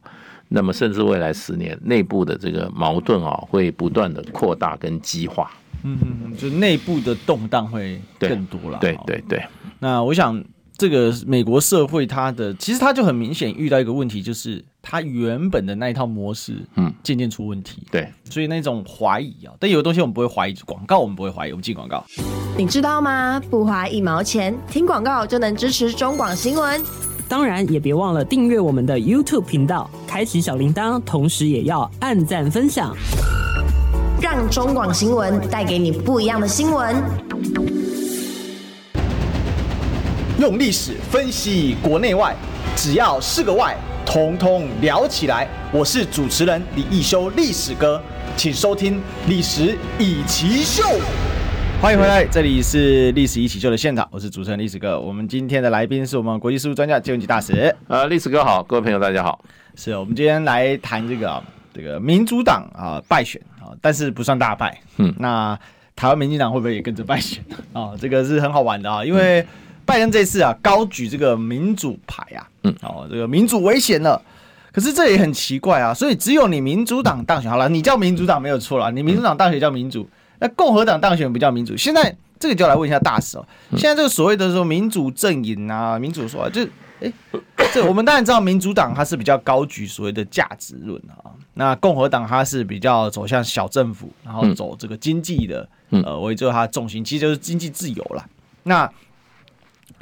[0.48, 5.50] 那么甚至未来十年，内部的这个矛盾啊，会不断的扩大跟激化。
[5.82, 8.78] 嗯嗯，就内部的动荡会更多了。
[8.80, 9.42] 对对对。
[9.80, 10.42] 那我想。
[10.82, 17.86] 这个美国社会，它的其实它就很明显遇到一个问题，就是它原本的那一套模式，嗯，渐渐出问题。
[17.88, 22.04] 对，所以那种怀疑啊，但有的东西我们不会怀疑，广告我们不会怀疑，我们进广告。
[22.58, 23.40] 你知道吗？
[23.48, 26.82] 不花一毛钱，听广告就能支持中广新闻。
[27.28, 32.92] 当然，也别忘了订阅我们的 YouTube 频道，开启小铃铛，同时也要按赞分享，
[34.20, 36.96] 让中广新闻带给你不一样的新闻。
[40.42, 42.34] 用历史分析国内外，
[42.74, 45.46] 只要是个“外”，统统聊起来。
[45.70, 48.02] 我是主持人李易修，历史哥，
[48.36, 48.96] 请收听
[49.28, 50.82] 《历史易起秀》。
[51.80, 54.98] 欢迎回来，这里是《历史一起秀》的现场，我是主持人历史哥。
[54.98, 57.72] 我们今天的来宾是我们国际事务专家金文吉大使。
[57.86, 59.44] 呃，历史哥好，各位朋友大家好。
[59.76, 61.40] 是我们今天来谈这个
[61.72, 64.76] 这个民主党啊败选啊，但是不算大败。
[64.96, 65.56] 嗯，那
[65.94, 67.40] 台湾民进党会不会也跟着败选
[67.72, 67.92] 啊？
[67.96, 69.40] 这个是很好玩的啊，因为。
[69.40, 69.46] 嗯
[69.84, 74.20] 拜登这次啊，高举这个民主牌啊，嗯，哦，这个民主危险了。
[74.72, 81.76] 可是这也很奇怪啊，所以只有你民主党当选好了，你叫民主党没有错了，你民主党当选叫民主，那共和党当选不叫民主。
[81.76, 86.66] 现在这个就要来问一下大使哦，现在这个所谓的说民主阵营啊，民主说就
[87.00, 87.12] 哎，
[87.72, 98.24] 这我们当然知道民主党它是比较高举所谓的价值论啊，那共和党它是比较走向小政府，然后走这个经济的呃为最后它的重心，其实就是经济自由了。
[98.62, 98.90] 那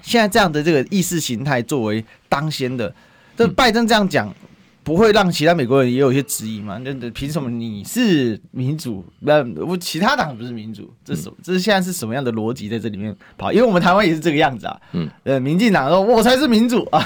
[0.02, 2.92] 现在这样的这个意识形态作为当先的，
[3.36, 4.34] 这拜登这样讲，
[4.82, 6.80] 不会让其他美国人也有一些质疑吗？
[6.82, 10.92] 那凭什么你是民主，那我其他党不是民主？
[11.04, 13.52] 这是这是现在是什么样的逻辑在这里面跑？
[13.52, 14.80] 因为我们台湾也是这个样子啊。
[14.92, 17.04] 嗯，呃，民进党说我才是民主啊，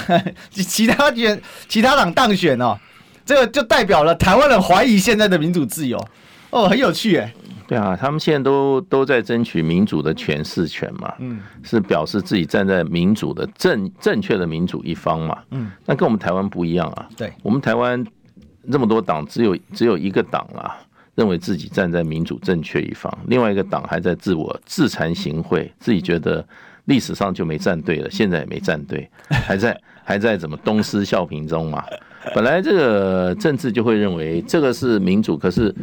[0.51, 2.77] 其他选其他党当选哦，
[3.25, 5.97] 这个就代表了台湾人怀疑现在的民主自由
[6.55, 7.33] 哦，很有趣哎。
[7.67, 18.05] 对啊，他们现在都都在争取民主的诠释权嘛，嗯，是表示自己站在民主的正正确的民主一方嘛，嗯，那跟我们台湾不一样啊，对，我们台湾
[18.71, 20.77] 这么多党，只有只有一个党啊，
[21.15, 26.47] 认为自己站在民主正确一方，另外一个党还在自我自惭形秽，自己觉得
[26.85, 29.09] 历史上就没站对了，现在也没站对，
[29.47, 31.83] 还在还在怎么东施效颦中嘛，
[32.35, 35.73] 本来这个政治就会认为这个是民主，可是。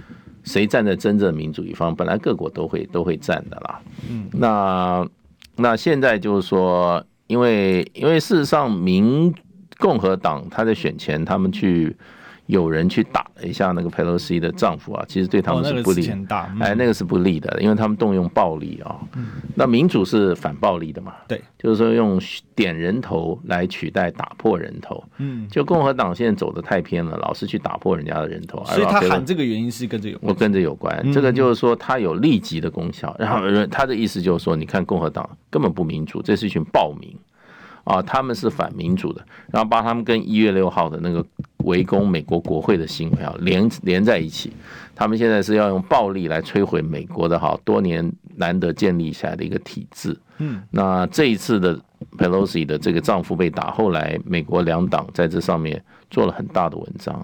[0.44, 1.94] 谁站在真正民主一方？
[1.94, 3.80] 本来各国都会都会站的啦。
[4.08, 5.06] 嗯，那
[5.56, 9.34] 那现在就是说，因为因为事实上，民
[9.78, 11.96] 共和党他在选前，他们去。
[12.52, 16.06] 有人去打了一下那个佩洛西的丈夫啊，其实对他们是不利。
[16.60, 19.00] 哎，那个是不利的，因为他们动用暴力啊。
[19.54, 21.14] 那民主是反暴力的嘛？
[21.26, 22.20] 对，就是说用
[22.54, 25.02] 点人头来取代打破人头。
[25.16, 28.62] 嗯，就共和党现在走的太偏了，老是去打破人家的人头。
[28.66, 31.12] 所以他喊这个原因是跟这有关，我跟这有关。
[31.12, 33.16] 这个就是说他有立即的功效。
[33.18, 37.16] 然后他的意思就是说，你看共和党根本不民主，这是一群暴民
[37.84, 39.24] 啊，他们是反民主的。
[39.50, 41.24] 然后把他们跟一月六号的那个。
[41.62, 44.52] 围攻美国国会的行为啊，连连在一起，
[44.96, 50.18] 他们现在是要用暴力来摧毁美国的哈多年难得建立起来的一个体制。
[50.38, 51.78] 嗯，那这一次的
[52.18, 57.14] Pelosi 的这个丈夫被打，后来美国两党在这上面做了很大的文章，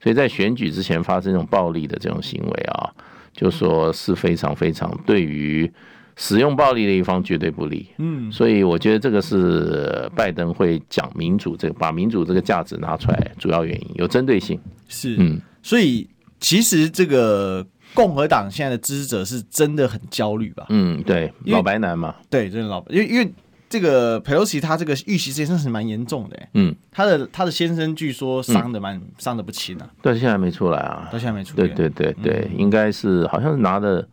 [0.00, 2.88] 所以在选举之前发生这种暴力的这种行为啊，
[3.34, 5.70] 就说是非常非常对于。
[6.16, 20.66] 使用暴力的一方绝对不利，嗯，所以我觉得这个是拜登会讲民主这个，把民主这个价值拿出来，主要原因有针对性，是，嗯，所以其实这个共和党现在的支持者是真的很焦虑吧？
[20.68, 23.28] 嗯，对，老白男嘛，对，真的老，因为因为
[23.68, 34.06] 这个佩洛西他这个遇袭事件是蛮严重的，嗯，他的他的先生据说伤的蛮伤的不轻啊，但是现在没出来啊，到现在没出来，对对对对，应该是好像是拿的。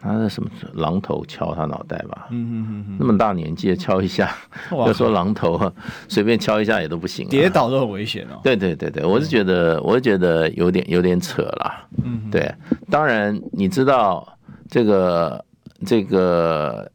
[0.00, 2.28] 拿着什么榔头敲他脑袋吧？
[2.30, 4.32] 嗯嗯嗯嗯，那么大年纪敲一下，
[4.70, 5.72] 要说榔头
[6.08, 8.40] 随便敲一下也都不行，跌倒都很危险哦。
[8.44, 11.88] 对对对对，我是觉得，我是觉得有点有点扯了。
[12.04, 12.48] 嗯，对，
[12.88, 15.44] 当然你知道这个
[15.84, 16.88] 这个，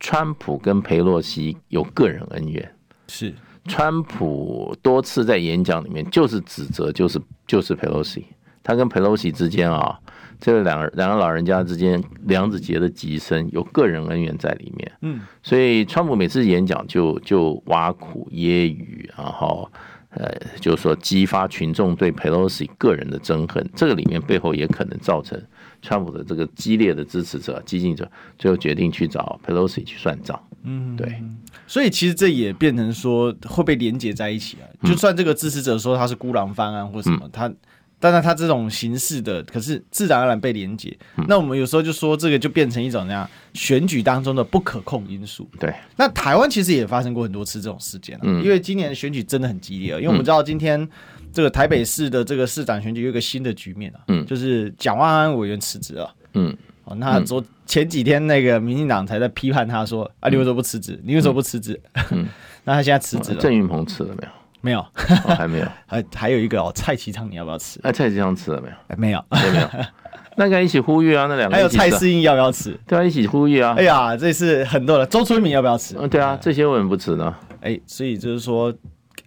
[0.00, 2.74] 川普跟佩洛西有个人恩怨，
[3.08, 3.34] 是
[3.66, 8.24] 川普多次在演讲里面就是指责，就是就是佩洛西，
[8.62, 9.98] 他跟佩洛西之间啊。
[10.40, 14.92] 这个两个两个老人家之间梁子结的极深，有个人恩怨在里面。
[15.02, 19.68] 嗯，所以川普每次演讲就就挖苦揶揄，然后
[20.10, 23.68] 呃，就是说激发群众对 Pelosi 个人的憎恨。
[23.74, 25.40] 这个里面背后也可能造成
[25.82, 30.40] 川普的这个激烈的支持者、激进者，最后决定去找 Pelosi 去算账。
[30.62, 31.20] 嗯，对。
[31.66, 34.64] 所以其实这也变成说会被连结在一起啊。
[34.86, 37.52] 就算这个支持者说他是孤狼翻案或什么，他。
[38.00, 40.96] 但是他这种形式的，可是自然而然被连接。
[41.16, 45.48] 嗯、那我们有时候就说，这个就变成一种那样选举当中的不可控因素。
[45.58, 45.74] 对。
[45.96, 49.94] 那台湾其实也发生过很多次这种事件了，嗯、因为今年的选举真的很激烈。
[49.96, 50.88] 因为我们知道今天
[51.32, 61.00] 这个台北市的这个市长选举有一个新的局面啊，嗯，就是蒋万安委员辞职了，嗯，哦，那昨前几天那个民进党才在批判他说，啊，你为什么不辞职？
[61.02, 61.78] 你为什么不辞职？
[62.12, 62.26] 嗯，
[62.64, 63.40] 那他现在辞职了。
[63.40, 64.28] 郑云鹏辞了没有？
[64.60, 67.78] 没有，哦、还没有， 还还有一个哦，蔡其昌，你要不要吃？
[67.82, 68.74] 哎、啊，蔡其昌吃了没有？
[68.88, 69.68] 哎、没有，有没有。
[70.36, 72.78] 那个一起呼吁啊，那两个还有蔡适应要不要吃？
[72.86, 73.74] 对啊，一起呼吁啊。
[73.76, 75.04] 哎呀，这是很多的。
[75.06, 75.96] 周春明要不要吃？
[75.98, 77.34] 嗯，对啊，这些为什么不吃呢？
[77.60, 78.72] 哎，所以就是说，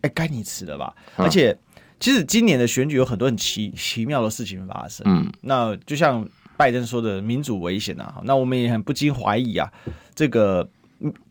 [0.02, 0.94] 哎，该你吃了吧？
[1.18, 1.58] 而且，
[2.00, 5.06] 其实今年的选举有很多很奇奇妙的事情发生。
[5.06, 8.22] 嗯，那就像拜登说的，民主危险啊。
[8.24, 9.70] 那我们也很不禁怀疑啊，
[10.16, 10.66] 这个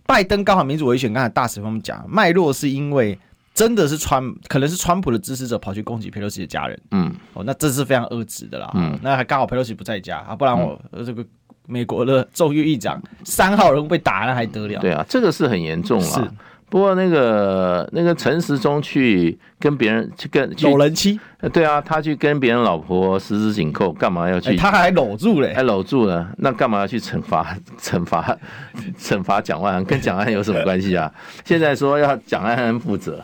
[0.04, 1.10] 拜登刚好民主危险。
[1.10, 3.18] 刚才大使跟我们讲，脉络是因为。
[3.52, 11.24] 真的是川，可能是川普的支持者跑去攻击佩洛西的家人，嗯，哦，那这是非常恶质的啦，嗯，那还刚好佩洛西不在家啊，不然我、嗯、这个
[11.66, 14.80] 美国的众议院长三号人物被打那还得了？
[14.80, 16.34] 对啊，这个是很严重了。
[16.70, 21.18] 不过那个那个陈时中去跟别人去跟搂人妻，
[21.52, 24.56] 对啊，他去跟别人老婆十指紧扣，干嘛要去？
[24.56, 28.38] 他还搂住嘞，还搂住了，那干嘛要去惩罚 惩罚
[28.96, 29.84] 惩罚蒋万安？
[29.84, 31.12] 跟蒋万安有什么关系啊？
[31.44, 33.20] 现在说要蒋万安负责，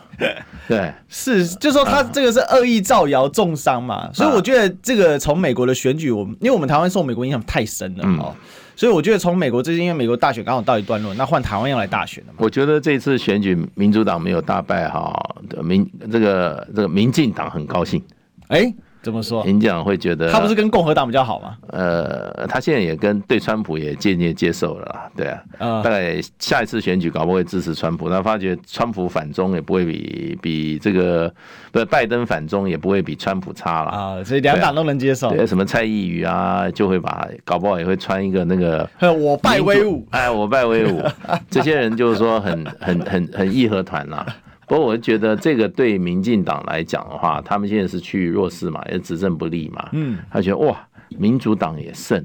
[0.67, 8.35] 对，是，就说他这个是恶意造谣重伤嘛，所以我觉得这个从美国的选举，我们因为我们台湾受美国影响太深了哦。
[8.77, 12.37] 所以我觉得从美国这些，因为美国大选刚好到一段落，那换台湾要来大选了嘛。
[12.37, 15.13] 我觉得这次选举民主党没有大败哈，
[15.61, 18.01] 民这个这个民进党很高兴。
[18.47, 18.73] 哎。
[19.01, 19.45] 怎么说？
[19.45, 21.57] 演讲会觉得他不是跟共和党比较好吗？
[21.69, 31.33] 呃，他现在也跟对川普也渐渐接受了，对啊，大概下一次选举搞不会支持川普，他发觉川普反中也不会比比这个
[31.71, 35.29] 不是拜登反中也不会比川普差了啊，所以两党都能接受。
[35.29, 41.01] 对，什么蔡易余啊，就会把搞不好也会穿一个那个我拜威武，哎，我拜威武，
[41.49, 44.25] 这些人就是说很很很很义和团呐。
[44.67, 49.89] 不过，我觉得这个对民进党来讲的话，他们现在是趋于弱势嘛，也执政不利嘛。
[49.93, 50.77] 嗯，他觉得哇，
[51.17, 52.21] 民主党也胜，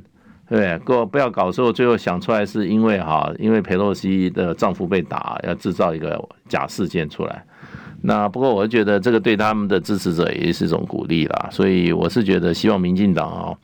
[0.48, 1.06] 对不对？
[1.06, 7.44] 不要搞错，最后想出来是因为哈，因为佩洛西的丈夫被打，要制造一个假事件出来。
[8.00, 11.48] 那不过，我觉得这个对他们的支持者也是一种鼓励啦。
[11.52, 13.54] 所以，我是觉得希望民进党啊，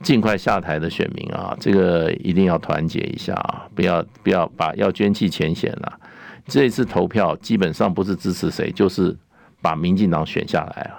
[0.00, 5.98] 尽快下台的选民啊，这个一定要团结一下啊，不要不要把要捐弃前嫌了。
[6.46, 9.16] 这一次投票基本上不是支持谁，就是
[9.60, 10.98] 把民进党选下来了，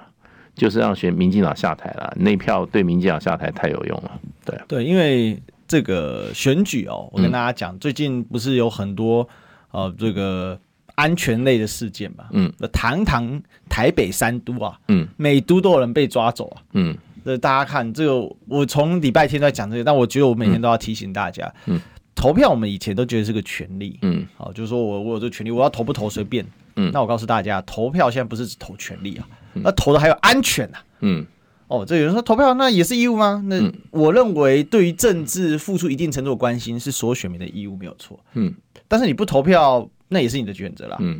[0.55, 2.13] 就是让选民进党下台了。
[2.17, 4.11] 那票对民进党下台太有用了。
[4.45, 9.27] 对对，因为这个选举哦，我跟大家讲，嗯、最近不是有很多
[9.71, 10.57] 呃这个
[10.95, 12.25] 安全类的事件嘛？
[12.31, 21.79] 嗯，堂堂台北三都啊，嗯，每都都有人被抓走啊，嗯，那大家看这个，我从礼拜天都在讲这个，但我觉得我每天都要提醒大家，嗯。
[22.13, 26.45] 嗯投票，我们以前都觉得是个权利，嗯，好，就是说我我有这个权利，我要投不投随便，
[26.75, 31.25] 嗯，那我告诉大家，投票现在不是只投权利啊，那投的还有安全呐，嗯，
[31.67, 33.43] 哦，这有人说投票那也是义务吗？
[33.47, 33.59] 那
[33.91, 38.53] 我认为，对于政治付出一定程度的关心是所有选民的义务，没有错，嗯，
[38.87, 41.19] 但是你不投票，那也是你的选择啦，嗯，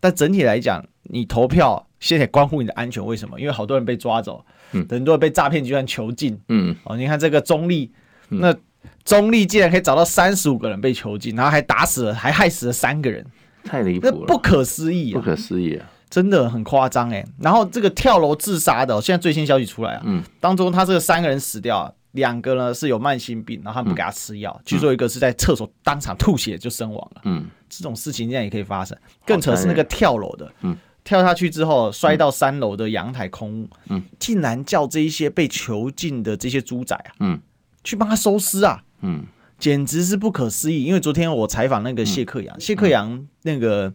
[0.00, 3.38] 但整体来讲，你投票现在关乎你的安全，为什么？
[3.38, 7.90] 因为好多人被抓走，嗯，很多人被诈骗集团囚禁，嗯，哦，你看这个中立，
[8.28, 8.56] 那。
[9.04, 13.24] 中立竟然可以找到三十五个人被囚禁，然后还打死了，还害死了三个人，
[13.64, 15.16] 太离谱了，不可思议，啊。
[15.18, 17.24] 不可思议啊，真的很夸张哎。
[17.38, 28.94] 然后这个跳楼自杀的，现在最新消息出来啊，嗯，当中他这个三个人死掉，两个呢是有慢性病，然后他们不给他吃药，据说一个是在厕所当场吐血就身亡了，嗯，这种事情现在也可以发生。
[29.24, 37.40] 更扯是那个跳楼的，嗯，跳下去之后摔到三楼的阳台空屋，嗯，竟然叫这一些被囚禁的这些猪仔啊，嗯。
[37.88, 39.24] 去帮他收尸啊，嗯，
[39.58, 40.84] 简直是不可思议。
[40.84, 43.90] 因为昨天我采访那个谢克阳，谢克阳那个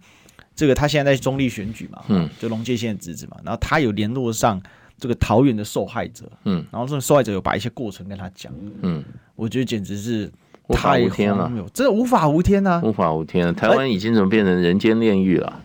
[0.55, 4.59] 这个他现在在中立选举嘛，嗯，就龙界县的侄子嘛，然后他有联络上
[4.97, 9.03] 这个桃园的受害者，嗯，然后这个受害者有把一些过程跟他讲，嗯，
[9.35, 10.27] 我觉得简直是
[10.69, 15.61] 太无天了，这无法无天啊，无法无天，台湾已经怎么变成人间炼狱了？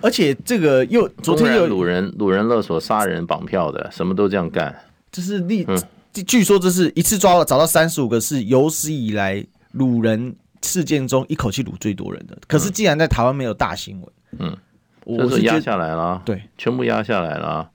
[0.00, 4.72] 而且这个又昨天又掳人、掳人勒索、杀人绑票的，什么都这样干。
[5.10, 5.82] 这是历，嗯、
[6.22, 9.44] 据说这是一次抓了找到三十五个，是有史以来
[9.74, 12.36] 掳人事件中一口气掳最多人的。
[12.46, 14.56] 可是既然在台湾没有大新闻，嗯，
[15.04, 17.70] 我是压下来了，对，全部压下来了。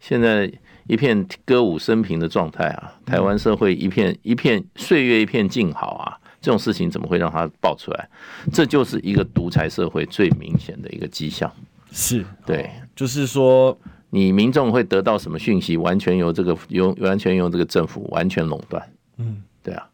[0.00, 0.52] 现在
[0.86, 6.18] 一片歌舞升平的状态啊，台湾社会一片一片岁月一片静好啊。
[6.42, 8.06] 这种事情怎么会让它爆出来？
[8.52, 11.50] 这就是一个独裁社会最明显的一个迹象。
[11.90, 13.74] 是对，就是说，
[14.14, 18.80] 你民众会得到什么讯息，完全由这个由完全由这个政府完全垄断。
[19.16, 19.84] 嗯，对啊，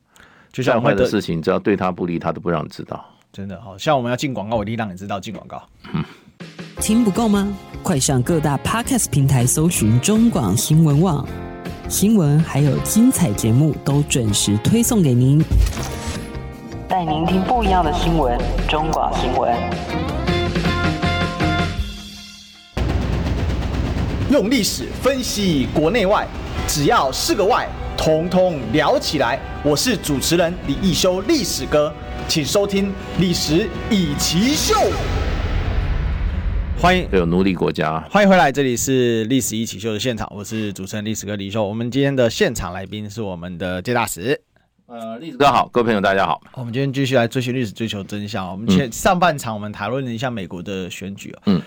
[0.53, 3.03] 就像坏的事情，只要对他不利，他都不让你知道。
[3.33, 5.63] 真的，好像我们要进广告，我一定让你知道进广告。
[5.95, 6.05] 嗯，
[6.83, 7.51] 听不够吗？
[7.83, 11.27] 快上各大 Podcast 平台搜寻中广新闻网
[11.89, 15.43] 新闻，还有精彩节目都准时推送给您。
[16.87, 20.20] 带您听不一样的新闻，中广新闻。
[24.31, 26.25] 用历史分析国内外，
[26.69, 27.69] 只要是个“外”，
[27.99, 29.37] 统统聊起来。
[29.65, 31.93] 我是主持人李易修，历史哥，
[32.29, 32.87] 请收听
[33.19, 34.73] 《历史以奇秀》。
[36.81, 41.67] 欢迎有奴隶国家，欢迎回来，这里是《历史一起秀》的现场，我是主持人历史哥李修。
[41.67, 44.41] 我们今天的现场来宾是我们的介大使。
[44.87, 46.41] 呃，历史哥好，各位朋友大家好。
[46.55, 48.49] 我们今天继续来追寻历史，追求真相。
[48.49, 51.61] 我们前上半场我们讨论了一下美国的选举啊，嗯，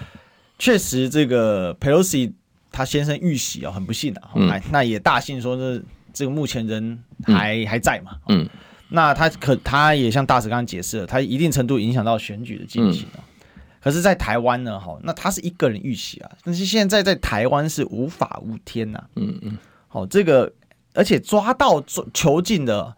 [0.58, 2.34] 确实这个佩洛西
[2.74, 8.46] 他先生遇袭啊，很不幸的，嗯，那也大幸说是这个目前人还、嗯、还在嘛，嗯，
[8.90, 13.24] 那他可他也像大使刚刚解释了，他一定程度影响到选举的进行啊。
[13.24, 13.46] 嗯、
[13.82, 19.58] 可是，在台湾呢，哈，那他是一个人遇袭啊，但是现在在台湾是无法无天呐，嗯嗯，
[19.88, 20.52] 好，这个
[20.94, 21.82] 而且抓到
[22.14, 22.94] 囚禁的。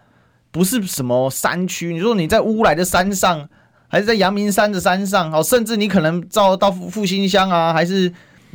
[0.52, 3.50] 不是什么山区，你说你在乌来的山上，
[3.90, 8.10] 还是在阳明山的山上，哦，甚至你可能到到复兴乡啊，还是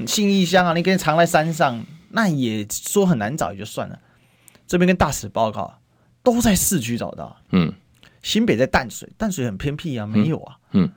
[0.06, 3.98] 信义乡啊，你可以藏在山上，那也说很难找也就算了。
[4.66, 5.78] 这边跟大使报告，
[6.22, 7.72] 都在市区找到，嗯，
[8.22, 10.90] 新北在淡水，淡水很偏僻啊，没有啊，嗯，嗯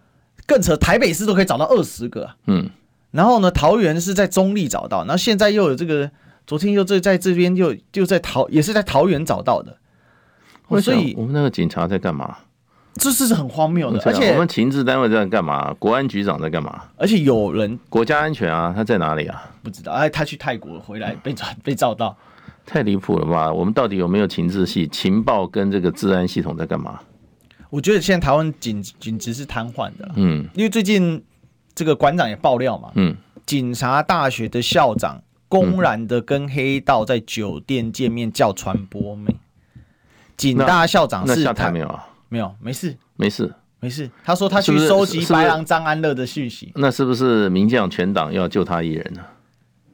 [0.46, 2.70] 更扯，台北市都可以找到二十个，嗯，
[3.12, 6.12] 然后呢，桃园是在中立找到，然后现在又有这个，
[6.46, 9.78] 昨天又在在这边又又在桃，也是在桃园找到的。
[10.82, 12.38] 所以，我们那个警察在干嘛？
[12.96, 15.74] 这是很荒谬的，而且我们情治单位在干嘛？
[15.80, 16.84] 国安局长在干嘛？
[16.96, 19.52] 而且有人国家安全啊，他在哪里啊？
[19.64, 19.92] 不知道。
[19.92, 22.16] 哎，他去泰国回来被抓被照到，
[22.66, 23.52] 太离谱了吧？
[23.52, 27.00] 我们到底有没有情治系、情报跟这个治安系统在干嘛？
[27.72, 30.12] 我觉得现在台湾警警局是瘫痪的。
[30.16, 31.24] 嗯，因为最近
[31.74, 32.92] 这个馆长也爆料嘛。
[32.94, 33.16] 嗯，
[33.48, 39.36] 警察大学的校长公然的跟黑道在酒店见面叫传播妹。
[40.38, 42.08] 警大校长是下台没有啊？
[42.34, 44.10] 没有，没事，没事，没事。
[44.24, 46.72] 他说他去收集白狼张安乐的讯息。
[46.74, 49.22] 那是不是民进党全党要救他一人呢？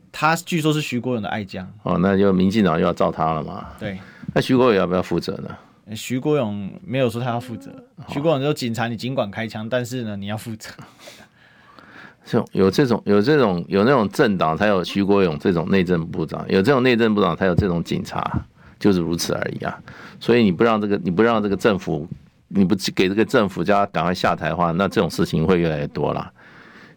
[0.10, 1.70] 他据说是徐国勇的爱将。
[1.84, 3.68] 哦，那就民进党又要罩他了嘛？
[3.78, 4.00] 对。
[4.34, 5.94] 那徐国勇要不要负责呢？
[5.94, 7.70] 徐国勇没有说他要负责。
[8.08, 10.70] 徐国勇说：“警察，你尽管开枪，但是呢，你要负责。”
[12.26, 18.46] 就有这种有这种有那种政党才有徐国勇这种内政部长，有这种内政部长才有这种警察。
[18.80, 19.78] 就是如此而已啊，
[20.22, 22.08] 所以你不让这个，你不让这个政府，
[22.50, 26.32] 你不给这个政府叫他赶快下台的话，那这种事情会越来越多了。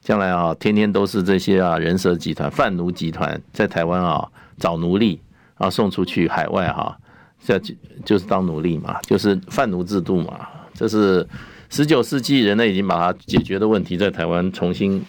[0.01, 4.29] 将来啊，天天都是这些啊人蛇集团、贩奴集团在台湾啊
[4.59, 5.21] 找奴隶，
[5.57, 6.99] 然后送出去海外哈，
[7.45, 7.57] 这
[8.05, 10.41] 就是当奴隶嘛，就是贩奴制度嘛。
[10.75, 11.25] 这是
[11.71, 15.01] 十九世纪人类已经把它解决的问题，在台湾重新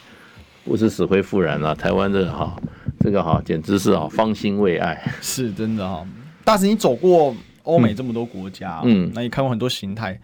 [0.64, 1.74] 不是死灰复燃了。
[1.74, 2.56] 台湾这个哈，
[3.00, 6.06] 这个哈简直是啊方兴未艾，是真的哈。
[6.44, 10.20] 大使，你走过欧美这么多国家，嗯，那你看过很多形态，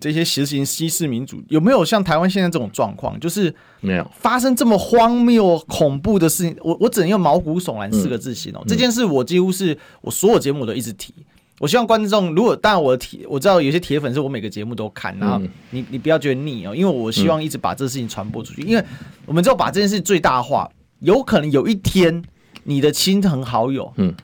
[0.00, 3.18] 这些实行西式民主，有没有像台湾现在这种状况？
[3.18, 6.56] 就是没有发生这么荒谬、恐怖的事情。
[6.62, 9.04] 我我只能用毛骨悚然四个字形容、嗯、这件事。
[9.04, 11.14] 我几乎是我所有节目我都一直提。
[11.60, 15.40] 我希望观众，如果当然我的铁，我知道有些铁粉是我每个节目都看，然后
[15.70, 18.84] 你你不要觉得腻哦，因为我希望一直把这事情传播出去，因为
[19.24, 22.22] 我们只有把这件事最大化，有可能有一天
[22.64, 24.14] 你的亲朋好友，嗯。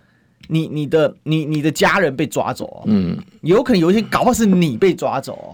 [0.50, 5.48] 你你的你你的家人被抓走，哦，嗯，有可能有一天搞不好是你被抓走，哦，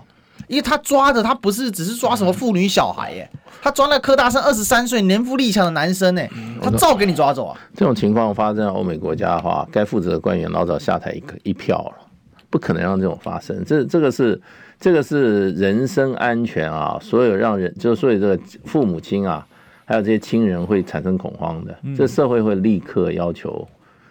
[0.49, 3.30] 因为他抓的他不是只是抓什么妇女小孩，耶，
[3.62, 6.22] 他抓那科大生二十三岁年富力强的男生，呢，
[6.62, 7.57] 他照给你抓走啊。
[7.74, 12.03] 这种情况发生在欧美国家的话，该负责的官员老早下台一个一票了。
[12.49, 13.62] 不可能让这种发生。
[13.66, 14.40] 这这个是
[14.80, 19.44] 这个是人身安全啊，所有让人就所以这个父母亲啊，
[19.84, 23.66] 还有这些亲人会产生恐慌的，这社会会立刻要求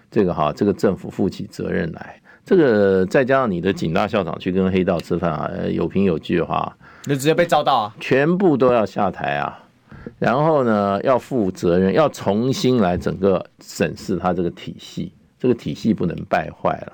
[0.10, 2.22] 这个哈，这个政府负起责任来。
[2.46, 9.60] 这个再加上你的警大校长去跟黑道吃饭啊，有凭有据的话，那直接被遭到啊，全部都要下台啊。
[10.20, 16.94] 然后呢，要负责任，要重新来整个审视他这个体系，这个体系不能败坏了。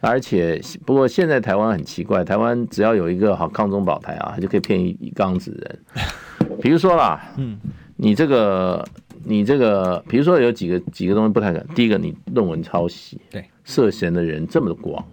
[0.00, 6.58] 而且，不过现在台湾很奇怪，台湾只要有一个好抗中保台啊，他就可以骗一一缸子人。
[6.62, 7.58] 比如说啦，嗯，
[7.96, 8.86] 你这个，
[9.26, 11.66] 你这个，比如说有几个几个东西不太可能。
[11.74, 15.04] 第一个，你论文抄袭，对，涉嫌的人这么广，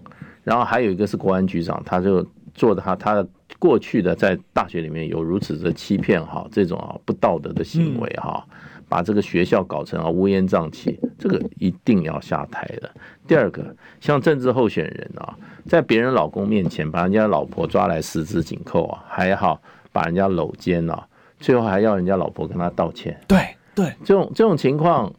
[0.43, 3.28] 然后还有一个是国安局长，他就做的他他的。
[3.59, 8.45] 过去的在大学里面有如此的欺骗哈，这种啊不道德的行为哈，
[8.89, 12.91] 把这个学校搞成啊乌烟瘴气，这个一定要下台的。
[13.26, 19.61] 第二个，像政治候选人啊，在别人老公面前把人家老婆抓来十指紧扣啊，还好
[19.93, 21.07] 把人家搂肩啊，
[21.39, 23.18] 最后还要人家老婆跟他道歉。
[23.26, 25.13] 对对，这种这种情况。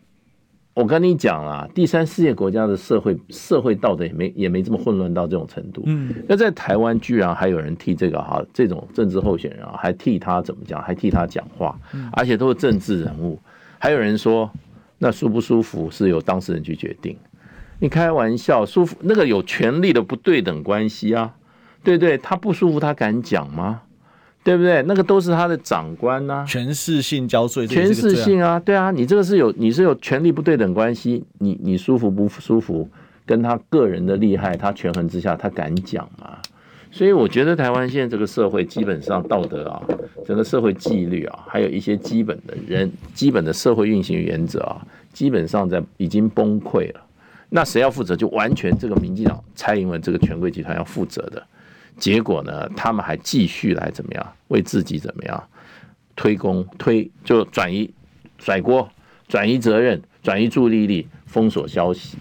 [0.74, 5.84] 我跟你讲啊，第三世界国家的社会社会道德也没也没这么混乱到这种程度。
[5.86, 11.78] 嗯，那在台湾居然还有人替这个哈这种政治候选人啊，还替他怎么讲，还替他讲话，
[12.10, 13.38] 而且都是政治人物。
[13.78, 14.50] 还有人说，
[14.98, 17.16] 那舒不舒服是由当事人去决定。
[17.78, 21.36] 你开玩笑，舒服那个有权利的不对等关系啊，
[21.84, 23.82] 对对，他不舒服他敢讲吗？
[24.44, 24.82] 对不对？
[24.82, 32.86] 那个都是他的长官呐、啊，权势性交税，权势性啊，对啊，你这个是有，你是有权力不对等关系，你你舒服不舒服，
[33.24, 36.36] 跟他个人的利害，他权衡之下，他敢讲吗？
[36.92, 39.82] 所以我觉得台湾现在这个社会基本上道德啊，
[40.26, 47.00] 整个社会纪律啊，还有一些基本的人基本的社会运行原则啊，基本上在已经崩溃了。
[47.48, 48.14] 那谁要负责？
[48.14, 51.42] 就完全这个民进党蔡英文这个权贵集团要负责的。
[51.96, 55.42] 结果呢，他们还继续来怎么样为自己怎么样
[56.16, 57.92] 推功推就转移
[58.38, 58.88] 甩锅
[59.28, 62.16] 转移责任转移注意力封锁消息，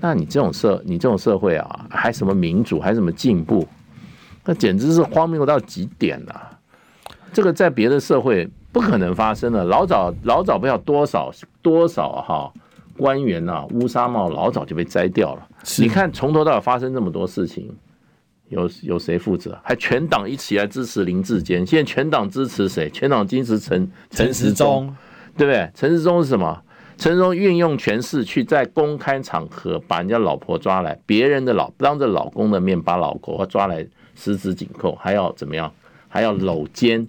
[0.00, 3.66] 那你这种社你这种社会啊，还什么民主还什么进步？
[4.44, 6.58] 那简直是荒谬到极点了啊。
[7.32, 12.52] 这个在别的社会不可能发生的，老早老早不知道多少多少哈
[12.96, 15.48] 官员呐乌纱帽老早就被摘掉了。
[15.78, 17.74] 你看从头到尾发生这么多事情。
[18.48, 19.58] 有有谁负责？
[19.62, 22.88] 还全党一起来支持林志坚，现在全党支持谁？
[22.90, 24.94] 全党支持陈陈时中，
[25.36, 25.70] 对不对？
[25.74, 26.62] 陈时中是什么？
[26.96, 33.86] 陈时中运用权势去在公开场合把人家老婆抓来，别人的老当着老公的面把老婆抓来
[34.16, 35.72] 十指紧扣，还要怎么样？
[36.08, 37.06] 还要搂肩。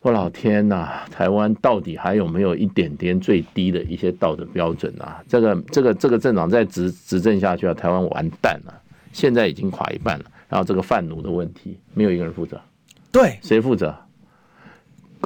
[0.00, 5.22] 我老天呐，台湾到底还有没有一点点最低的一些道德标准啊？
[5.28, 8.81] 这个这个这个政党再执执政下去啊，台湾完蛋了。
[9.12, 12.60] 现在已经垮一半了，然后这个贩奴的问题没有一个人负责，
[13.12, 13.94] 对，谁负责？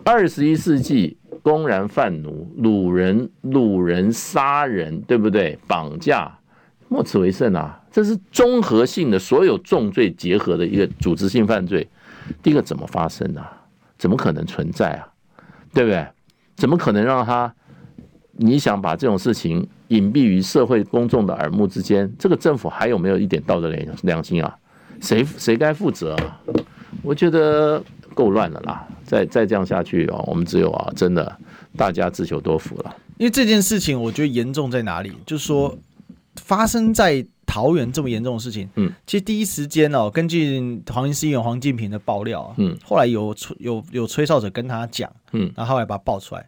[0.05, 5.59] 二十一世纪公然贩奴、掳人、掳人、杀人，对不对？
[5.67, 6.39] 绑架，
[6.89, 7.81] 莫此为甚啊！
[7.91, 11.89] 这是综合性的所有重罪结合的一个组织性犯罪。
[12.43, 13.63] 第一个怎么发生啊？
[13.97, 15.09] 怎么可能存在啊？
[15.73, 16.07] 对不对？
[16.57, 17.55] 怎么可能让他？
[18.39, 24.57] 你想把这种事情隐蔽于社会公众的耳目之间，这个政府还有没有一点道德良良心啊？
[25.01, 26.41] 谁谁该负责啊？
[27.03, 27.83] 我觉得
[28.15, 28.87] 够乱了啦！
[29.05, 31.37] 再再这样下去啊，我们只有啊，真的
[31.77, 32.97] 大家自求多福了。
[33.19, 35.13] 因为这件事情，我觉得严重在哪里？
[35.25, 35.77] 就是说，
[36.37, 46.47] 发生在桃园这么严重的事情，嗯，其实第一时间哦，根据黄医师议员黄进平的爆料啊，嗯，后来有有有吹哨者跟他讲，嗯，然后后来把他爆出来。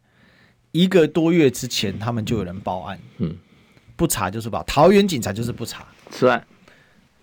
[0.72, 3.36] 一个多月之前，他们就有人报案，嗯，
[3.96, 6.44] 不查就是报，桃园警察就是不查，是啊，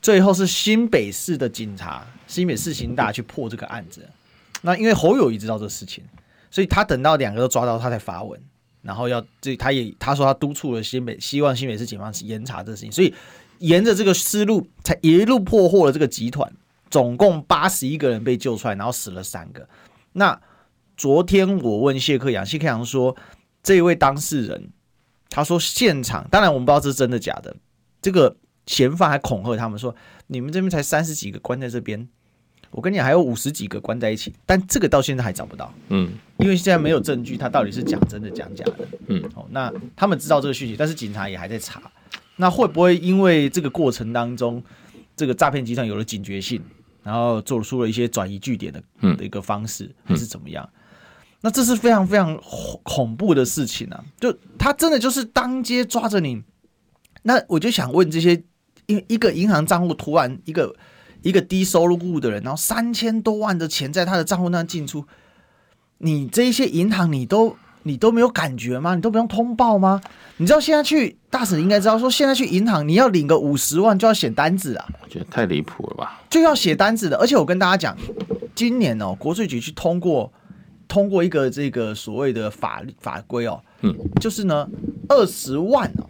[0.02, 4.08] 最后是新北市的警察，新北市刑大去破这个案子。
[4.62, 6.04] 那因为侯友谊知道这个事情，
[6.50, 8.39] 所以他等到两个都抓到，他才发文，
[8.82, 13.14] 然后要这他也他说他督促了新北，希望新北市警方严查这个事情，所以
[13.60, 16.52] 沿着这个思路，才一路破获了这个集团，
[16.89, 19.70] 总共八十一个人被救出来，然后死了三个。
[20.14, 20.41] 那
[20.98, 23.16] 昨天我问谢克阳，谢克阳说。
[23.66, 24.70] 这一位当事人，
[25.30, 27.53] 他说现场，当然我们不知道这是真的假的。
[27.99, 28.38] 这个
[28.68, 29.93] 嫌犯还恐吓他们说
[30.28, 32.07] ：“你们这边才三十几个关在这边，
[32.70, 41.82] 我跟你讲还有五十几个关在一起。”但这个到现在还找不到，嗯，因为现在没有证据，他到底是讲真的讲假的，嗯，哦，那他们知道这个讯息，但是警察也还在查。
[42.36, 44.61] 那会不会因为这个过程当中，
[45.16, 46.61] 这个诈骗集团有了警觉性，
[47.01, 48.84] 然后做出了一些转移据点的
[49.16, 50.70] 的一个方式，还是怎么样？
[51.46, 52.36] 那这是非常非常
[52.82, 54.04] 恐怖的事情啊！
[54.20, 56.41] 就他真的就是当街抓着你，
[57.22, 58.41] 那我就想问这些
[58.88, 60.76] 因为一个银行账户突然一个
[61.22, 65.06] 一个低收入户的人，然后三千多万的钱在他的账户那进出，
[66.00, 68.96] 你这一些银行你都你都没有感觉吗？
[68.96, 70.02] 你都不用通报吗？
[70.38, 76.24] 你知道现在去大使应该知道说，现在去银行你要领个五十万就要写单子啊，我觉得太离谱了吧？
[76.28, 77.96] 就要写单子的，而且我跟大家讲，
[78.56, 80.34] 今年哦，国税局去通过
[80.88, 84.68] 通过一个这个所谓的法法规哦，嗯，就是呢
[85.10, 86.06] 二十万哦。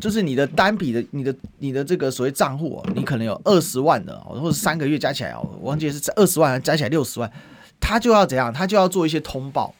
[0.00, 7.32] 就是你的单笔的，你的你的这个所谓账户哦，你可能有二十万的，或者三个月加起来哦，我忘记是二十万加起来六十万，
[7.80, 8.52] 他就要怎样？
[8.52, 9.74] 他就要做一些通报。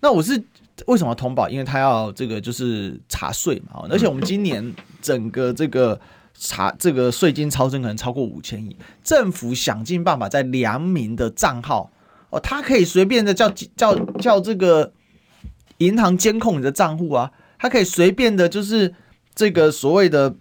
[0.00, 0.42] 那我是
[0.86, 1.48] 为什么通报？
[1.48, 3.86] 因为他要这个就是查税嘛。
[3.88, 5.98] 而且我们今年整个这个
[6.34, 11.90] 查这个税金超征可能超过五千亿，政府想尽办法在良民的账号
[12.32, 14.92] 哦，他可以随便的叫叫叫这个
[15.78, 18.92] 银行监控你的账户啊，他可以随便的就是。
[19.34, 20.36] 这个所谓的，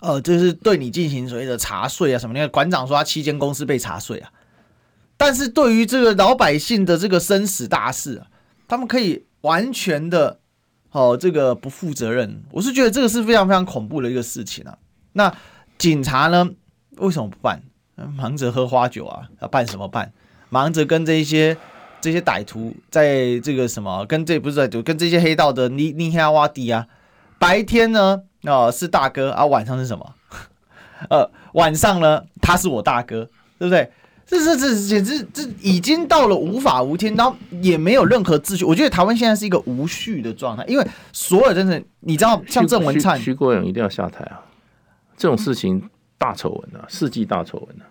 [0.00, 2.34] 呃，就是对你进行所谓的查税啊什么？
[2.34, 4.30] 那个馆长说他七间公司被查税啊，
[5.16, 8.26] 但是对于这个老百姓的这个生死大事啊，
[8.68, 10.38] 他们可以完全的
[10.90, 12.42] 哦，这个不负责任。
[12.50, 14.76] 我是觉得这个是非常非常恐怖的一个事情啊。
[15.14, 15.34] 那
[15.78, 16.46] 警察呢，
[16.98, 17.62] 为什么不办？
[18.14, 20.12] 忙着喝花酒啊，要办什么办？
[20.48, 21.56] 忙着跟这一些
[22.00, 26.86] 这些歹徒在这个什么，跟这不是歹徒，跟这些黑道的尼尼哈瓦迪啊。
[27.38, 30.14] 白天呢，哦，是大哥啊，晚上是什么？
[31.10, 33.28] 呃，晚上呢，他是我大哥，
[33.58, 33.90] 对不对？
[34.26, 38.64] 这这这简直这已经到了无法无天，然后也没有任何秩序。
[38.64, 44.42] 我觉得台湾现在是一个无序的状态，因为所有真的，你知道，像郑文灿、徐国勇一定要下台啊！
[45.16, 45.80] 这种事情
[46.18, 47.86] 大丑闻啊，世纪大丑闻啊！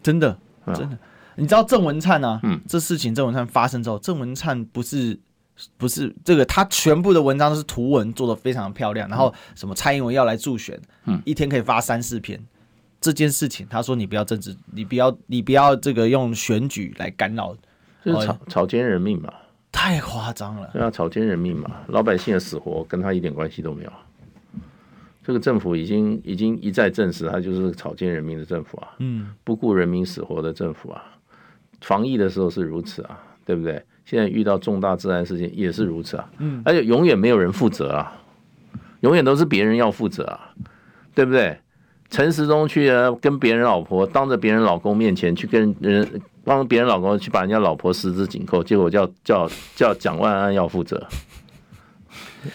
[0.00, 0.96] 真的，真的，
[1.38, 2.40] 你知道郑文灿啊？
[2.42, 5.18] 嗯，这事情郑文灿发生之后，郑文灿不是。
[5.76, 12.40] 不是这个，他全部的文章都是图文做的非常漂亮，然后什么蔡英文要来助选，嗯，一天可以发三四篇。
[13.00, 17.56] 这件事情，他说你不要政治，你不要你不要这个用选举来干扰，
[18.04, 19.34] 就是草草菅人命嘛，
[19.72, 20.70] 太夸张了。
[20.72, 23.92] 对啊，草菅人命嘛，老百姓的死活跟他一点关系都没有。
[25.24, 31.02] 这个政府已经已经一再证实，他就是草菅人命的政府啊，嗯，不顾人民死活的政府啊。
[31.80, 33.82] 防疫的时候是如此啊，对不对？
[34.04, 38.12] 现在遇到重大自然事件也是如此啊，嗯，而且永远没有人负责啊，
[39.00, 40.50] 永远都是别人要负责啊，
[41.14, 41.58] 对不对？
[42.10, 46.08] 陈时中去跟别人老婆当着别人老公面前去跟人
[46.42, 51.06] 帮别人老公去把人家老婆十指紧扣，结果叫叫叫蒋万安要负责，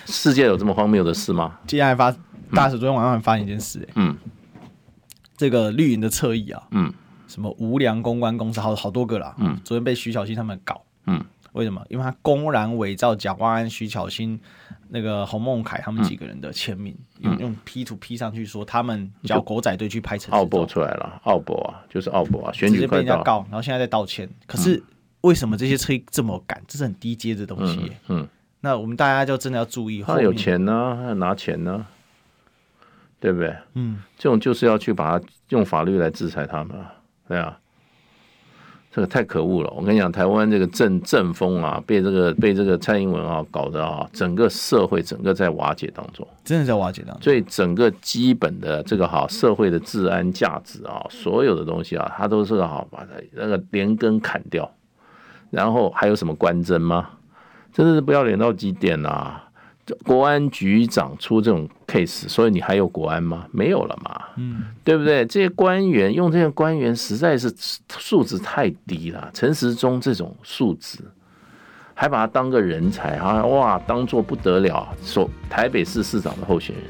[0.07, 1.59] 世界有这么荒谬的事吗？
[1.67, 2.11] 今天还发
[2.51, 4.17] 大使昨天晚上发一件事，嗯，
[5.37, 6.91] 这个绿营的侧翼啊，嗯，
[7.33, 11.23] 什么无良公关公司好好多个啦，嗯，昨天被徐小新他们搞，嗯。
[11.53, 11.85] 为什么？
[11.87, 14.39] 因为他公然伪造蒋万安、徐小新、
[14.89, 20.33] 那个洪孟凯他们几个人的签名，嗯、用用 P 图 P 上去，说他们叫狗仔队去拍成。
[20.33, 24.27] 奥博出来了，奥博啊，就是奥博啊，选举被人家告，然后现在在道歉。
[24.47, 24.81] 可是
[25.21, 26.59] 为什么这些车这么赶？
[26.67, 28.21] 这是很低阶的东西、欸嗯。
[28.21, 28.27] 嗯，
[28.61, 30.01] 那我们大家就真的要注意。
[30.01, 31.85] 他有钱呢、啊，他拿钱呢、啊，
[33.19, 33.55] 对不对？
[33.75, 36.75] 嗯，这种就是要去把它用法律来制裁他们，
[37.27, 37.57] 对啊。
[38.95, 39.73] 这个太可恶了！
[39.75, 47.23] 我跟你讲，台湾这个政政风啊，被这个被这个蔡英文啊搞得啊，整个社会整个在瓦解当中，真的在瓦解当中。
[47.23, 54.71] 所以整个基本的这个好社会的治安价值啊，所有的东西啊，它都是好把它那个连根砍掉。
[55.49, 57.09] 然后还有什么官箴吗？
[57.73, 59.42] 真的是不要脸到极点啊！
[60.05, 63.45] 国安局长出这种 case，所以你还有国安吗？
[63.51, 65.25] 没有了嘛，嗯，对不对？
[65.25, 67.53] 这些官员用这些官员实在是
[67.89, 69.29] 素质太低了。
[69.33, 70.99] 陈时中这种素质，
[71.93, 73.45] 还把他当个人才啊？
[73.45, 76.85] 哇，当做不得了，说台北市市长的候选人，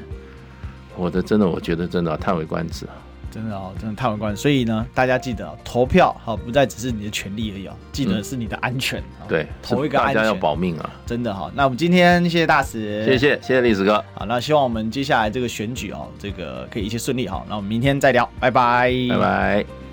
[0.96, 2.94] 我的真的，我觉得真的叹为观止啊。
[3.34, 4.40] 真的哦，真的太为观止。
[4.40, 9.00] 所以呢，大家记得投票好，不再只是你的权利而已哦，记得是你的安全。
[9.00, 10.88] 嗯、对，投一个安全，大家要保命啊！
[11.04, 13.96] 真的好，那我们今天谢谢大使，谢谢谢谢历史哥。
[14.14, 17.44] 好，那希望我们接下来这个选举哦，这个可以一切顺利哈。
[17.48, 19.83] 那我们明天再聊，拜拜，拜拜。